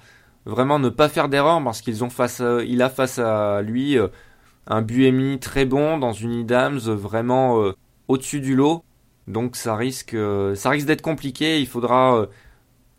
vraiment 0.45 0.79
ne 0.79 0.89
pas 0.89 1.07
faire 1.07 1.29
d'erreur 1.29 1.63
parce 1.63 1.81
qu'ils 1.81 2.03
ont 2.03 2.09
face, 2.09 2.41
il 2.67 2.81
a 2.81 2.89
face 2.89 3.19
à 3.19 3.61
lui 3.61 3.97
euh, 3.97 4.09
un 4.67 4.81
Buemi 4.81 5.39
très 5.39 5.65
bon 5.65 5.97
dans 5.97 6.11
une 6.13 6.33
Idams 6.33 6.79
vraiment 6.79 7.71
au-dessus 8.09 8.41
du 8.41 8.55
lot. 8.55 8.83
Donc 9.27 9.55
ça 9.55 9.75
risque, 9.75 10.15
ça 10.55 10.69
risque 10.69 10.87
d'être 10.87 11.01
compliqué. 11.01 11.59
Il 11.61 11.67
faudra 11.67 12.27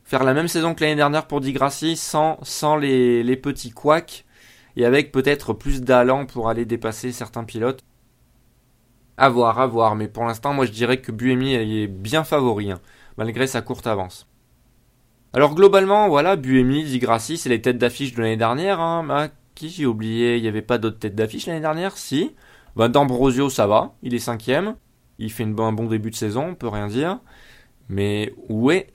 faire 0.05 0.25
la 0.25 0.35
même 0.35 0.49
saison 0.49 0.75
que 0.75 0.85
l'année 0.85 0.97
dernière 0.97 1.27
pour 1.27 1.41
Digrassi 1.41 1.97
sans, 1.97 2.39
sans 2.43 2.77
les, 2.77 3.23
les 3.23 3.37
petits 3.37 3.71
couacs 3.71 4.25
et 4.77 4.85
avec 4.85 5.13
peut-être 5.13 5.53
plus 5.53 5.83
d'allant 5.83 6.27
pour 6.27 6.49
aller 6.49 6.65
dépasser 6.65 7.13
certains 7.13 7.45
pilotes. 7.45 7.81
À 9.17 9.29
voir, 9.29 9.61
à 9.61 9.67
voir, 9.67 9.95
mais 9.95 10.09
pour 10.09 10.25
l'instant, 10.25 10.53
moi 10.53 10.67
je 10.67 10.73
dirais 10.73 11.01
que 11.01 11.13
Buemi 11.13 11.55
est 11.55 11.87
bien 11.87 12.25
favori, 12.25 12.71
hein, 12.71 12.81
malgré 13.17 13.47
sa 13.47 13.63
courte 13.63 13.87
avance. 13.87 14.29
Alors 15.33 15.57
globalement, 15.57 16.09
voilà, 16.09 16.37
Buemi, 16.37 16.87
Zigrassi, 16.87 17.39
c'est 17.39 17.49
les 17.49 17.61
têtes 17.61 17.79
d'affiche 17.79 18.15
de 18.15 18.23
l'année 18.23 18.37
dernière. 18.37 18.81
Hein. 18.81 19.07
Ah, 19.11 19.29
qui 19.57 19.69
j'ai 19.69 19.85
oublié? 19.85 20.37
Il 20.37 20.43
n'y 20.43 20.49
avait 20.49 20.63
pas 20.63 20.79
d'autres 20.79 21.01
têtes 21.01 21.17
d'affiche 21.17 21.47
l'année 21.47 21.61
dernière? 21.61 21.97
Si. 21.97 22.37
Ben, 22.77 22.89
D'Ambrosio, 22.89 23.51
ça 23.51 23.67
va, 23.67 23.95
il 24.03 24.15
est 24.15 24.21
cinquième. 24.21 24.77
Il 25.19 25.33
fait 25.33 25.43
un 25.43 25.73
bon 25.73 25.87
début 25.87 26.11
de 26.11 26.15
saison, 26.15 26.51
on 26.51 26.55
peut 26.55 26.69
rien 26.69 26.87
dire. 26.87 27.19
Mais 27.89 28.33
où 28.49 28.71
est, 28.71 28.94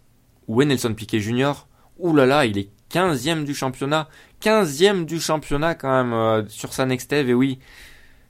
où 0.50 0.62
est 0.62 0.66
Nelson 0.66 0.94
Piquet 0.94 1.20
Jr. 1.20 1.54
Ouh 2.00 2.14
là 2.14 2.26
là, 2.26 2.46
il 2.46 2.58
est 2.58 2.72
15e 2.92 3.46
du 3.46 3.54
championnat. 3.54 4.10
15e 4.42 5.06
du 5.06 5.20
championnat 5.20 5.76
quand 5.76 5.92
même 5.92 6.14
euh, 6.14 6.44
sur 6.50 6.74
sa 6.74 6.86
Nextev 6.86 7.30
et 7.30 7.34
oui. 7.34 7.60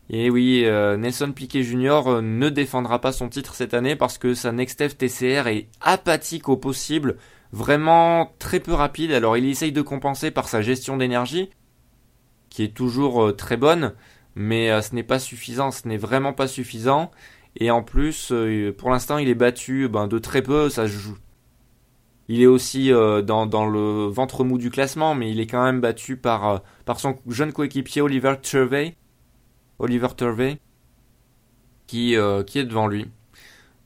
Et 0.09 0.29
oui, 0.29 0.63
euh, 0.65 0.97
Nelson 0.97 1.31
Piquet 1.31 1.63
Jr. 1.63 2.01
Euh, 2.07 2.21
ne 2.21 2.49
défendra 2.49 2.99
pas 2.99 3.13
son 3.13 3.29
titre 3.29 3.55
cette 3.55 3.73
année 3.73 3.95
parce 3.95 4.17
que 4.17 4.33
sa 4.33 4.51
Nextev 4.51 4.95
TCR 4.95 5.47
est 5.47 5.69
apathique 5.79 6.49
au 6.49 6.57
possible, 6.57 7.15
vraiment 7.53 8.33
très 8.37 8.59
peu 8.59 8.73
rapide. 8.73 9.13
Alors 9.13 9.37
il 9.37 9.45
essaye 9.45 9.71
de 9.71 9.81
compenser 9.81 10.29
par 10.29 10.49
sa 10.49 10.61
gestion 10.61 10.97
d'énergie, 10.97 11.49
qui 12.49 12.63
est 12.63 12.75
toujours 12.75 13.33
très 13.37 13.55
bonne, 13.55 13.93
mais 14.35 14.81
ce 14.81 14.93
n'est 14.93 15.03
pas 15.03 15.19
suffisant, 15.19 15.71
ce 15.71 15.87
n'est 15.87 15.97
vraiment 15.97 16.33
pas 16.33 16.47
suffisant. 16.47 17.11
Et 17.55 17.71
en 17.71 17.83
plus, 17.83 18.33
pour 18.77 18.89
l'instant, 18.89 19.19
il 19.19 19.29
est 19.29 19.35
battu 19.35 19.87
ben, 19.87 20.07
de 20.07 20.17
très 20.19 20.41
peu, 20.41 20.69
ça 20.69 20.87
joue 20.87 21.17
il 22.29 22.43
est 22.43 22.47
aussi 22.47 22.93
euh, 22.93 23.23
dans, 23.23 23.67
le 23.67 24.05
ventre 24.07 24.43
mou 24.43 24.59
du 24.59 24.69
classement, 24.69 25.15
mais 25.15 25.31
il 25.31 25.39
est 25.39 25.47
quand 25.47 25.63
même 25.63 25.81
battu 25.81 26.15
par, 26.15 26.47
euh, 26.47 26.93
son 26.95 27.15
jeune 27.27 27.51
coéquipier 27.51 28.03
Oliver 28.03 28.35
Turvey, 28.41 28.95
Oliver 29.79 30.09
Turvey, 30.15 30.59
qui, 31.87 32.15
euh, 32.15 32.43
est 32.43 32.63
devant 32.65 32.87
lui. 32.87 33.07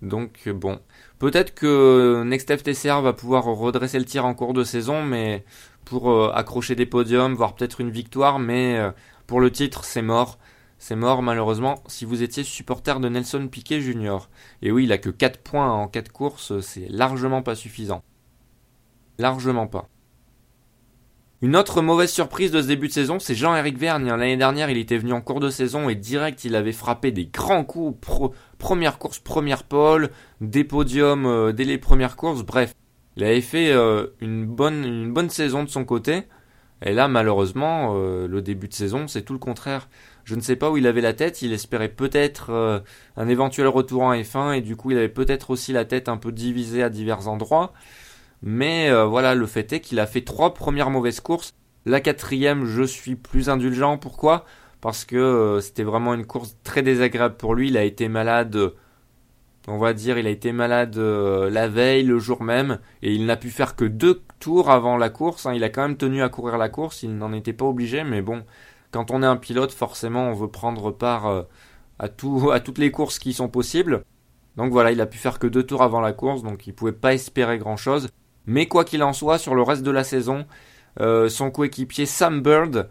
Donc 0.02 0.50
bon, 0.50 0.80
peut-être 1.20 1.56
que 1.56 2.24
Next 2.26 2.54
FTCR 2.54 3.02
va 3.02 3.14
pouvoir 3.14 3.46
redresser 3.46 3.98
le 3.98 4.06
tir 4.06 4.26
en 4.26 4.34
cours 4.34 4.54
de 4.54 4.66
saison, 4.66 5.02
mais 5.04 5.46
pour 5.86 6.36
accrocher 6.36 6.76
des 6.76 6.86
podiums, 6.86 7.36
voire 7.36 7.56
peut-être 7.56 7.80
une 7.80 7.92
victoire, 7.92 8.40
mais 8.40 8.78
pour 9.28 9.40
le 9.40 9.52
titre, 9.52 9.86
c'est 9.86 10.02
mort. 10.02 10.38
C'est 10.80 10.98
mort 10.98 11.22
malheureusement 11.22 11.82
si 11.88 12.04
vous 12.04 12.24
étiez 12.24 12.44
supporter 12.44 13.00
de 13.00 13.08
Nelson 13.08 13.48
Piquet 13.48 13.80
Jr. 13.80 14.30
Et 14.62 14.72
oui, 14.72 14.84
il 14.84 14.92
a 14.92 14.98
que 14.98 15.10
4 15.10 15.40
points 15.40 15.72
en 15.72 15.88
4 15.88 16.12
courses, 16.12 16.60
c'est 16.60 16.90
largement 16.90 17.42
pas 17.42 17.56
suffisant. 17.56 18.04
Largement 19.18 19.68
pas. 19.68 19.90
Une 21.44 21.58
autre 21.58 21.82
mauvaise 21.82 22.10
surprise 22.10 22.52
de 22.52 22.62
ce 22.62 22.68
début 22.68 22.88
de 22.88 22.94
saison, 22.94 23.20
c'est 23.20 23.36
Jean-Éric 23.36 23.78
Vergne. 23.78 24.08
L'année 24.08 24.38
dernière, 24.38 24.70
il 24.70 24.78
était 24.78 24.98
venu 24.98 25.12
en 25.12 25.20
cours 25.20 25.42
de 25.42 25.50
saison 25.50 25.90
et 25.90 25.96
direct, 25.96 26.46
il 26.46 26.56
avait 26.56 26.72
frappé 26.72 27.12
des 27.12 27.26
grands 27.26 27.66
coups. 27.66 28.00
première 28.58 28.98
course, 28.98 29.20
première 29.20 29.66
pole, 29.66 30.10
des 30.40 30.64
podiums 30.64 31.26
euh, 31.26 31.52
dès 31.52 31.66
les 31.66 31.78
premières 31.78 32.16
courses. 32.16 32.44
Bref, 32.44 32.74
il 33.18 33.26
avait 33.26 33.42
fait 33.42 33.74
euh, 33.74 34.08
une, 34.22 34.46
bonne, 34.46 35.30
saison 35.30 35.66
de 35.66 35.70
son 35.70 35.84
côté. 35.84 36.24
Et 36.82 36.94
là, 36.94 37.10
malheureusement, 37.10 37.94
euh, 37.98 38.26
le 38.26 38.42
début 38.42 38.70
de 38.70 38.74
saison, 38.74 39.10
c'est 39.10 39.24
tout 39.24 39.34
le 39.34 39.40
contraire. 39.40 39.90
Je 40.24 40.36
ne 40.36 40.42
sais 40.42 40.56
pas 40.56 40.72
où 40.72 40.78
il 40.78 40.88
avait 40.88 41.02
la 41.02 41.12
tête. 41.12 41.42
Il 41.42 41.52
espérait 41.52 41.90
peut-être 41.90 42.84
un 43.18 43.28
éventuel 43.28 43.68
retour 43.68 44.04
en 44.04 44.14
F1 44.14 44.54
et 44.54 44.62
du 44.62 44.78
coup, 44.78 44.92
il 44.92 44.98
avait 44.98 45.10
peut-être 45.10 45.50
aussi 45.50 45.74
la 45.74 45.84
tête 45.84 46.08
un 46.08 46.16
peu 46.16 46.32
divisée 46.32 46.84
à 46.84 46.90
divers 46.90 47.28
endroits. 47.28 47.74
Mais 48.44 48.90
euh, 48.90 49.06
voilà, 49.06 49.36
le 49.36 49.46
fait 49.48 49.72
est 49.74 49.80
qu'il 49.80 50.00
a 50.00 50.06
fait 50.06 50.22
trois 50.22 50.54
premières 50.54 50.90
mauvaises 50.90 51.22
courses. 51.22 51.54
La 51.86 52.02
quatrième, 52.02 52.66
je 52.66 52.84
suis 52.84 53.16
plus 53.16 53.50
indulgent. 53.50 53.98
Pourquoi? 53.98 54.46
Parce 54.82 55.06
que 55.06 55.16
euh, 55.16 55.62
c'était 55.62 55.84
vraiment 55.84 56.14
une 56.14 56.26
course 56.26 56.58
très 56.64 56.82
désagréable 56.84 57.38
pour 57.38 57.56
lui. 57.56 57.70
Il 57.70 57.78
a 57.78 57.84
été 57.84 58.10
malade, 58.10 58.74
on 59.68 59.78
va 59.78 59.94
dire, 59.94 60.18
il 60.18 60.28
a 60.28 60.30
été 60.30 60.52
malade 60.52 60.98
euh, 60.98 61.50
la 61.50 61.70
veille, 61.70 62.04
le 62.04 62.20
jour 62.20 62.44
même, 62.44 62.80
et 63.02 63.14
il 63.14 63.26
n'a 63.26 63.38
pu 63.38 63.50
faire 63.50 63.78
que 63.78 63.86
deux 63.86 64.22
tours 64.40 64.70
avant 64.70 64.98
la 64.98 65.10
course. 65.10 65.46
Hein. 65.46 65.54
Il 65.54 65.64
a 65.64 65.70
quand 65.70 65.84
même 65.84 65.98
tenu 65.98 66.22
à 66.22 66.28
courir 66.28 66.58
la 66.58 66.68
course, 66.68 67.04
il 67.04 67.18
n'en 67.18 67.32
était 67.32 67.54
pas 67.54 67.66
obligé, 67.66 68.04
mais 68.04 68.22
bon, 68.22 68.44
quand 68.92 69.12
on 69.12 69.24
est 69.24 69.26
un 69.26 69.38
pilote, 69.38 69.72
forcément, 69.72 70.30
on 70.30 70.34
veut 70.34 70.50
prendre 70.50 70.92
part 70.92 71.46
à, 72.00 72.10
tout, 72.10 72.52
à 72.54 72.60
toutes 72.60 72.78
les 72.78 72.92
courses 72.92 73.20
qui 73.20 73.32
sont 73.32 73.48
possibles. 73.48 74.04
Donc 74.58 74.72
voilà, 74.72 74.92
il 74.92 75.02
a 75.02 75.06
pu 75.06 75.18
faire 75.18 75.40
que 75.40 75.48
deux 75.48 75.64
tours 75.64 75.82
avant 75.82 76.02
la 76.02 76.14
course, 76.14 76.44
donc 76.44 76.68
il 76.68 76.74
pouvait 76.74 76.92
pas 76.92 77.14
espérer 77.14 77.58
grand 77.58 77.78
chose. 77.78 78.10
Mais 78.46 78.68
quoi 78.68 78.84
qu'il 78.84 79.04
en 79.04 79.14
soit, 79.14 79.38
sur 79.38 79.56
le 79.56 79.62
reste 79.62 79.84
de 79.84 79.92
la 79.92 80.04
saison, 80.04 80.46
euh, 81.00 81.30
son 81.30 81.50
coéquipier 81.50 82.06
Sam 82.06 82.42
Bird 82.42 82.90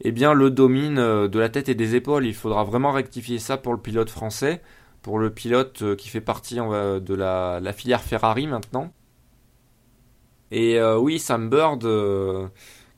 eh 0.00 0.10
bien, 0.10 0.34
le 0.34 0.50
domine 0.50 0.98
euh, 0.98 1.28
de 1.28 1.38
la 1.38 1.48
tête 1.48 1.68
et 1.68 1.74
des 1.74 1.94
épaules. 1.94 2.26
Il 2.26 2.34
faudra 2.34 2.64
vraiment 2.64 2.90
rectifier 2.90 3.38
ça 3.38 3.56
pour 3.56 3.72
le 3.72 3.78
pilote 3.80 4.10
français, 4.10 4.60
pour 5.02 5.18
le 5.18 5.30
pilote 5.30 5.82
euh, 5.82 5.96
qui 5.96 6.08
fait 6.08 6.20
partie 6.20 6.56
de 6.56 7.14
la, 7.14 7.72
filière 7.72 8.02
Ferrari 8.02 8.46
maintenant. 8.46 8.92
Et 10.50 10.80
oui, 10.80 11.18
Sam 11.18 11.50
Bird, 11.50 11.84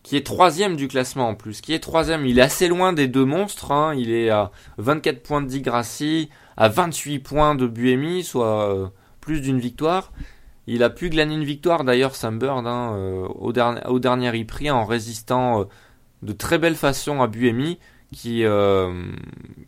qui 0.02 0.16
est 0.16 0.26
troisième 0.26 0.76
du 0.76 0.88
classement 0.88 1.30
en 1.30 1.34
plus, 1.34 1.62
qui 1.62 1.72
est 1.72 1.78
troisième, 1.78 2.26
il 2.26 2.38
est 2.38 2.42
assez 2.42 2.68
loin 2.68 2.92
des 2.92 3.08
deux 3.08 3.24
monstres. 3.24 3.72
Hein. 3.72 3.94
Il 3.94 4.10
est 4.10 4.28
à 4.28 4.50
24 4.76 5.22
points 5.22 5.40
de 5.40 5.46
Digrassi, 5.46 6.28
à 6.58 6.68
28 6.68 7.20
points 7.20 7.54
de 7.54 7.66
Buemi, 7.66 8.24
soit 8.24 8.92
plus 9.22 9.40
d'une 9.40 9.58
victoire. 9.58 10.12
Il 10.66 10.82
a 10.82 10.90
pu 10.90 11.10
glaner 11.10 11.34
une 11.34 11.44
victoire 11.44 11.84
d'ailleurs, 11.84 12.16
Sam 12.16 12.38
Bird, 12.38 12.66
hein, 12.66 12.94
euh, 12.96 13.28
au, 13.28 13.52
dernier, 13.52 14.44
prix 14.44 14.70
en 14.70 14.84
résistant 14.84 15.60
euh, 15.60 15.64
de 16.22 16.32
très 16.32 16.58
belle 16.58 16.74
façon 16.74 17.22
à 17.22 17.28
Buemi, 17.28 17.78
qui, 18.12 18.44
euh, 18.44 19.12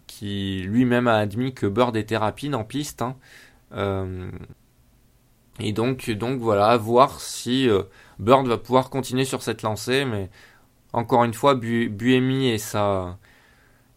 qui 0.06 0.62
lui-même 0.62 1.06
a 1.06 1.18
admis 1.18 1.54
que 1.54 1.66
Bird 1.66 1.96
était 1.96 2.16
rapide 2.16 2.54
en 2.54 2.64
piste. 2.64 3.02
Hein. 3.02 3.16
et 5.60 5.72
donc, 5.72 6.08
voilà, 6.40 6.76
voir 6.76 7.20
si 7.20 7.68
Bird 8.18 8.48
va 8.48 8.58
pouvoir 8.58 8.90
continuer 8.90 9.24
sur 9.24 9.42
cette 9.42 9.62
lancée. 9.62 10.04
Mais 10.04 10.30
encore 10.92 11.24
une 11.24 11.34
fois, 11.34 11.54
Buemi 11.54 12.48
et 12.48 12.58
sa, 12.58 13.18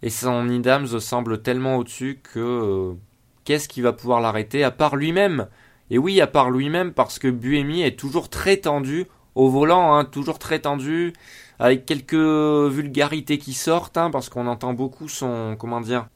Et 0.03 0.09
son 0.11 0.49
Idams 0.49 0.99
semble 0.99 1.41
tellement 1.41 1.77
au-dessus 1.77 2.19
que 2.23 2.95
qu'est-ce 3.43 3.67
qui 3.69 3.81
va 3.81 3.93
pouvoir 3.93 4.21
l'arrêter 4.21 4.63
à 4.63 4.71
part 4.71 4.95
lui-même? 4.95 5.47
Et 5.91 5.97
oui, 5.97 6.21
à 6.21 6.27
part 6.27 6.51
lui-même 6.51 6.93
parce 6.93 7.19
que 7.19 7.27
Buemi 7.27 7.82
est 7.84 7.99
toujours 7.99 8.30
très 8.30 8.58
tendu 8.58 9.08
au 9.36 9.49
volant, 9.49 9.93
hein, 9.93 10.06
toujours 10.06 10.39
très 10.39 10.60
tendu, 10.60 11.12
avec 11.60 11.86
quelques 11.86 12.13
vulgarités 12.13 13.38
qui 13.38 13.54
sortent, 13.54 13.97
hein, 13.97 14.10
parce 14.10 14.30
qu'on 14.30 14.47
entend 14.47 14.73
beaucoup 14.73 15.10
son, 15.10 15.58
comment 15.60 15.82
dire, 15.82 16.08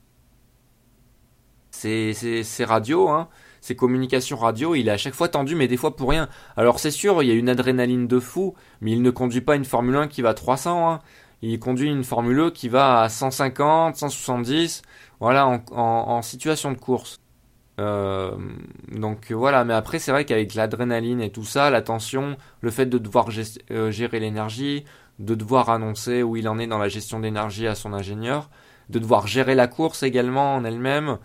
ses, 1.72 2.14
ses, 2.14 2.66
radios, 2.66 3.10
hein, 3.10 3.28
ses 3.60 3.76
communications 3.76 4.38
radio, 4.38 4.76
il 4.76 4.88
est 4.88 4.92
à 4.92 4.98
chaque 4.98 5.14
fois 5.14 5.28
tendu, 5.28 5.56
mais 5.56 5.68
des 5.68 5.78
fois 5.78 5.96
pour 5.98 6.10
rien. 6.10 6.30
Alors 6.56 6.80
c'est 6.80 6.92
sûr, 6.92 7.22
il 7.22 7.28
y 7.28 7.32
a 7.32 7.36
une 7.36 7.50
adrénaline 7.50 8.08
de 8.08 8.20
fou, 8.20 8.56
mais 8.80 8.92
il 8.92 9.02
ne 9.02 9.12
conduit 9.12 9.42
pas 9.42 9.58
une 9.58 9.66
Formule 9.66 9.98
1 9.98 10.08
qui 10.08 10.22
va 10.22 10.30
à 10.30 10.34
300, 10.34 10.90
hein. 10.90 11.00
il 11.42 11.60
conduit 11.60 11.90
une 11.90 12.06
Formule 12.06 12.40
1 12.40 12.52
qui 12.52 12.70
va 12.70 13.02
à 13.02 13.10
150, 13.10 13.98
170, 13.98 14.84
voilà, 15.20 15.62
en 15.72 16.22
situation 16.22 16.72
de 16.72 16.78
course. 16.78 17.20
Euh, 17.80 18.32
donc 18.92 19.32
voilà, 19.32 19.66
mais 19.66 19.74
après 19.74 20.00
c'est 20.00 20.12
vrai 20.12 20.26
qu'avec 20.26 20.54
l'adrénaline 20.54 21.22
et 21.22 21.32
tout 21.32 21.44
ça, 21.44 21.70
la 21.70 21.82
tension, 21.82 22.38
le 22.62 22.72
fait 22.72 22.86
de 22.86 22.98
devoir 22.98 23.30
euh, 23.72 23.92
gérer 23.92 24.20
l'énergie, 24.20 24.86
de 25.20 25.36
devoir 25.36 25.70
annoncer 25.70 26.24
où 26.24 26.36
il 26.38 26.48
en 26.48 26.60
est 26.60 26.68
dans 26.68 26.78
la 26.78 26.88
gestion 26.88 27.20
d'énergie 27.20 27.68
à 27.68 27.76
son 27.76 27.94
ingénieur, 27.94 28.50
de 28.90 29.00
devoir 29.00 29.28
gérer 29.28 29.56
la 29.56 29.68
course 29.68 30.04
également 30.04 30.56
en 30.56 30.64
elle-même, 30.64 31.18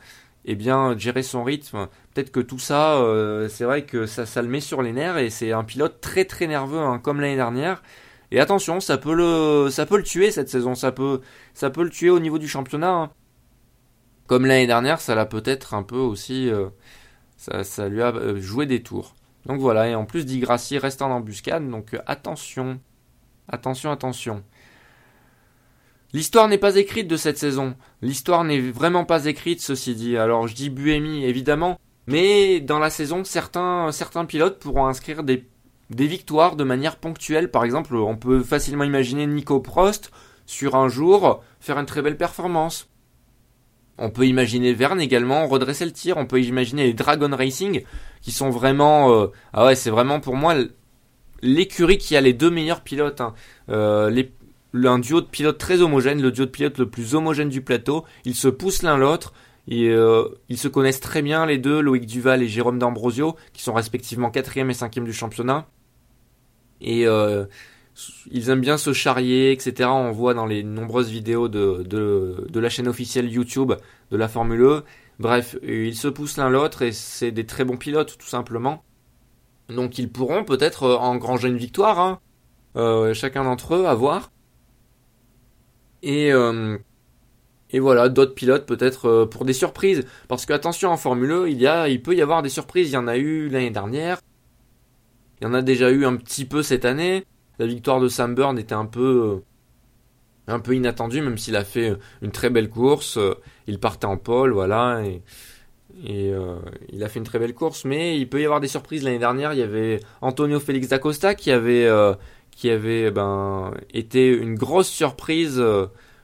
et 0.47 0.53
eh 0.53 0.55
bien 0.55 0.97
gérer 0.97 1.23
son 1.23 1.45
rythme. 1.45 1.89
Peut-être 2.15 2.33
que 2.33 2.41
tout 2.41 2.59
ça, 2.59 2.95
euh, 2.95 3.49
c'est 3.49 3.65
vrai 3.65 3.85
que 3.85 4.07
ça, 4.07 4.25
ça 4.25 4.41
le 4.41 4.49
met 4.49 4.61
sur 4.61 4.81
les 4.81 4.93
nerfs 4.93 5.19
et 5.19 5.29
c'est 5.29 5.53
un 5.53 5.65
pilote 5.65 6.01
très 6.01 6.25
très 6.25 6.47
nerveux, 6.47 6.81
hein, 6.81 6.99
comme 6.99 7.21
l'année 7.21 7.37
dernière. 7.37 7.83
Et 8.31 8.41
attention, 8.41 8.81
ça 8.81 8.97
peut 8.97 9.13
le, 9.15 9.69
ça 9.71 9.87
peut 9.87 9.97
le 9.99 10.03
tuer 10.03 10.31
cette 10.31 10.49
saison, 10.49 10.75
ça 10.75 10.93
peut, 10.93 11.21
ça 11.53 11.69
peut 11.69 11.83
le 11.83 11.91
tuer 11.91 12.11
au 12.11 12.21
niveau 12.21 12.39
du 12.39 12.49
championnat. 12.49 12.91
Hein. 12.91 13.11
Comme 14.31 14.47
l'année 14.47 14.69
dernière, 14.69 15.01
ça 15.01 15.17
l'a 15.17 15.27
peut-être 15.27 15.75
un 15.75 15.83
peu 15.83 15.97
aussi. 15.97 16.49
Euh, 16.49 16.69
ça, 17.37 17.89
lui 17.89 18.01
a 18.01 18.15
euh, 18.15 18.41
joué 18.41 18.65
des 18.65 18.81
tours. 18.81 19.17
Donc 19.45 19.59
voilà, 19.59 19.89
et 19.89 19.97
en 19.97 20.05
plus 20.05 20.25
Digrassi 20.25 20.79
reste 20.79 21.03
en 21.03 21.11
embuscade, 21.11 21.69
donc 21.69 21.95
euh, 21.95 21.99
attention. 22.07 22.79
Attention, 23.49 23.91
attention. 23.91 24.45
L'histoire 26.13 26.47
n'est 26.47 26.59
pas 26.59 26.77
écrite 26.77 27.09
de 27.09 27.17
cette 27.17 27.39
saison. 27.39 27.75
L'histoire 28.03 28.45
n'est 28.45 28.61
vraiment 28.61 29.05
pas 29.05 29.25
écrite, 29.25 29.61
ceci 29.61 29.97
dit. 29.97 30.17
Alors 30.17 30.47
je 30.47 30.55
dis 30.55 30.71
Buemi, 30.71 31.25
évidemment. 31.25 31.81
Mais 32.07 32.61
dans 32.61 32.79
la 32.79 32.91
saison, 32.91 33.25
certains, 33.25 33.91
certains 33.91 34.27
pilotes 34.27 34.61
pourront 34.61 34.87
inscrire 34.87 35.25
des, 35.25 35.49
des 35.91 36.07
victoires 36.07 36.55
de 36.55 36.63
manière 36.63 36.99
ponctuelle. 36.99 37.51
Par 37.51 37.65
exemple, 37.65 37.97
on 37.97 38.17
peut 38.17 38.45
facilement 38.45 38.85
imaginer 38.85 39.27
Nico 39.27 39.59
Prost 39.59 40.13
sur 40.47 40.77
un 40.77 40.87
jour 40.87 41.43
faire 41.59 41.81
une 41.81 41.87
très 41.87 42.01
belle 42.01 42.17
performance. 42.17 42.90
On 44.01 44.09
peut 44.09 44.27
imaginer 44.27 44.73
Verne 44.73 45.01
également 45.01 45.47
redresser 45.47 45.85
le 45.85 45.93
tir. 45.93 46.17
On 46.17 46.25
peut 46.25 46.41
imaginer 46.41 46.85
les 46.85 46.95
Dragon 46.95 47.31
Racing 47.31 47.85
qui 48.23 48.33
sont 48.33 48.49
vraiment. 48.49 49.15
Euh, 49.15 49.27
ah 49.53 49.67
ouais, 49.67 49.75
c'est 49.75 49.91
vraiment 49.91 50.21
pour 50.21 50.37
moi 50.37 50.55
l'écurie 51.43 51.99
qui 51.99 52.17
a 52.17 52.23
les 52.23 52.33
deux 52.33 52.51
meilleurs 52.51 52.81
pilotes. 52.81 53.21
Hein. 53.21 53.35
Euh, 53.69 54.11
un 54.75 54.99
duo 54.99 55.21
de 55.21 55.27
pilotes 55.27 55.59
très 55.59 55.83
homogène, 55.83 56.23
le 56.23 56.33
duo 56.33 56.47
de 56.47 56.51
pilotes 56.51 56.79
le 56.79 56.89
plus 56.89 57.15
homogène 57.15 57.51
du 57.51 57.61
plateau. 57.61 58.05
Ils 58.25 58.35
se 58.35 58.49
poussent 58.49 58.83
l'un 58.83 58.97
l'autre. 58.97 59.35
Euh, 59.71 60.29
ils 60.49 60.59
se 60.59 60.69
connaissent 60.69 61.01
très 61.01 61.21
bien 61.21 61.45
les 61.45 61.59
deux, 61.59 61.81
Loïc 61.81 62.07
Duval 62.07 62.43
et 62.43 62.49
Jérôme 62.49 62.79
D'Ambrosio, 62.79 63.37
qui 63.53 63.63
sont 63.63 63.75
respectivement 63.75 64.31
quatrième 64.31 64.71
et 64.71 64.75
cinquième 64.75 65.05
du 65.05 65.13
championnat. 65.13 65.69
Et 66.81 67.05
ils 68.31 68.51
aiment 68.51 68.61
bien 68.61 68.79
se 68.79 68.93
charrier, 68.93 69.53
etc. 69.53 69.89
On 69.93 70.13
voit 70.13 70.35
dans 70.35 70.47
les 70.47 70.63
nombreuses 70.63 71.11
vidéos 71.11 71.49
de, 71.49 72.49
la 72.55 72.69
chaîne 72.69 72.89
officielle 72.89 73.31
YouTube 73.31 73.73
de 74.11 74.17
la 74.17 74.29
Formule 74.29 74.63
E. 74.63 74.85
Bref, 75.19 75.57
ils 75.63 75.97
se 75.97 76.09
poussent 76.09 76.37
l'un 76.37 76.49
l'autre 76.49 76.83
et 76.83 76.93
c'est 76.93 77.31
des 77.31 77.47
très 77.47 77.65
bons 77.65 77.77
pilotes, 77.77 78.17
tout 78.19 78.27
simplement. 78.27 78.83
Donc 79.69 79.99
ils 79.99 80.11
pourront 80.11 80.45
peut-être 80.45 80.85
euh, 80.85 80.97
engranger 80.97 81.49
une 81.49 81.57
victoire, 81.57 82.01
hein. 82.01 82.21
euh, 82.77 83.15
chacun 83.15 83.45
d'entre 83.45 83.75
eux, 83.75 83.87
à 83.87 83.95
voir. 83.95 84.33
Et, 86.03 86.33
euh, 86.33 86.79
voilà, 87.75 88.09
d'autres 88.09 88.35
pilotes 88.35 88.67
peut-être 88.67 89.27
pour 89.27 89.45
des 89.45 89.53
surprises. 89.53 90.05
Parce 90.29 90.47
que 90.47 90.53
attention, 90.53 90.91
en 90.91 90.97
Formule 90.97 91.31
E, 91.31 91.51
il, 91.51 91.61
y 91.61 91.67
a, 91.67 91.89
il 91.89 92.03
peut 92.03 92.15
y 92.15 92.23
avoir 92.23 92.43
des 92.43 92.49
surprises. 92.49 92.91
Il 92.91 92.95
y 92.95 92.97
en 92.97 93.07
a 93.07 93.17
eu 93.17 93.49
l'année 93.49 93.71
dernière. 93.71 94.21
Il 95.41 95.45
y 95.45 95.47
en 95.47 95.55
a 95.55 95.63
déjà 95.63 95.91
eu 95.91 96.05
un 96.05 96.17
petit 96.17 96.45
peu 96.47 96.63
cette 96.63 96.85
année. 96.85 97.25
La 97.61 97.67
victoire 97.67 98.01
de 98.01 98.09
Sam 98.09 98.35
Burn 98.35 98.59
était 98.59 98.75
un 98.75 98.87
peu 98.87 99.43
euh, 100.49 100.51
un 100.51 100.61
peu 100.61 100.75
inattendue, 100.75 101.21
même 101.21 101.37
s'il 101.37 101.57
a 101.57 101.65
fait 101.65 101.95
une 102.23 102.31
très 102.31 102.49
belle 102.49 102.71
course. 102.71 103.19
Euh, 103.19 103.35
il 103.67 103.79
partait 103.79 104.07
en 104.07 104.17
pole, 104.17 104.53
voilà, 104.53 105.03
et, 105.05 106.33
euh, 106.33 106.57
il 106.89 107.05
a 107.05 107.11
fait 107.11 107.19
une 107.19 107.27
très 107.27 107.39
belle 107.39 107.53
course. 107.53 107.85
Mais 107.85 108.19
il 108.19 108.31
peut 108.31 108.41
y 108.41 108.47
avoir 108.47 108.61
des 108.61 108.69
surprises. 108.69 109.05
L'année 109.05 109.19
dernière, 109.19 109.53
il 109.53 109.59
y 109.59 109.63
avait 109.63 110.01
Antonio 110.23 110.59
Félix 110.59 110.89
d'Acosta 110.89 111.35
qui 111.35 111.51
avait 111.51 111.87
qui 112.51 112.71
avait 112.71 113.11
ben 113.11 113.75
été 113.93 114.29
une 114.29 114.55
grosse 114.55 114.89
surprise. 114.89 115.63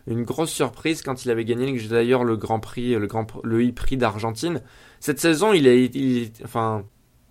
une 0.07 0.23
grosse 0.23 0.51
surprise 0.51 1.03
quand 1.03 1.27
il 1.27 1.31
avait 1.31 1.45
gagné 1.45 1.71
d'ailleurs 1.87 2.25
le 2.25 2.39
Grand 2.39 2.61
Prix, 2.61 2.95
le 2.95 3.07
Grand 3.07 3.27
le 3.45 3.71
Prix 3.73 3.99
d'Argentine. 3.99 4.63
Cette 5.01 5.21
saison, 5.21 5.53
il 5.53 5.67
est, 5.67 6.43
enfin, 6.45 6.85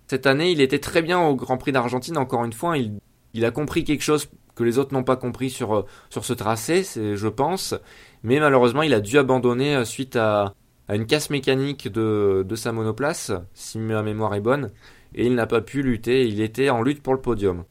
cette 0.06 0.28
année, 0.28 0.52
il 0.52 0.60
était 0.60 0.78
très 0.78 1.02
bien 1.02 1.20
au 1.20 1.34
Grand 1.34 1.58
Prix 1.58 1.72
d'Argentine. 1.72 2.16
Encore 2.18 2.44
une 2.44 2.52
fois, 2.52 2.78
il 2.78 3.00
il 3.36 3.44
a 3.44 3.50
compris 3.50 3.84
quelque 3.84 4.02
chose 4.02 4.28
que 4.54 4.64
les 4.64 4.78
autres 4.78 4.94
n'ont 4.94 5.04
pas 5.04 5.16
compris 5.16 5.50
sur, 5.50 5.76
euh, 5.76 5.86
ce 6.10 6.32
tracé, 6.32 6.82
je 6.82 7.28
pense. 7.28 7.74
Mais 8.22 8.40
malheureusement, 8.40 8.82
il 8.82 8.94
a 8.94 9.00
dû 9.00 9.18
abandonner 9.18 9.76
euh, 9.76 9.84
suite 9.84 10.16
à, 10.16 10.54
à 10.88 10.96
une 10.96 11.06
casse 11.06 11.28
mécanique 11.28 11.92
de, 11.92 12.46
sa 12.56 12.72
monoplace, 12.72 13.32
si 13.52 13.78
ma 13.78 14.02
mémoire 14.02 14.34
est 14.34 14.40
bonne. 14.40 14.72
Et 15.14 15.26
il 15.26 15.34
n'a 15.34 15.46
pas 15.46 15.60
pu 15.60 15.82
lutter, 15.82 16.26
il 16.26 16.40
était 16.40 16.70
en 16.70 16.82
lutte 16.82 17.02
pour 17.02 17.12
le 17.12 17.20
podium. 17.20 17.64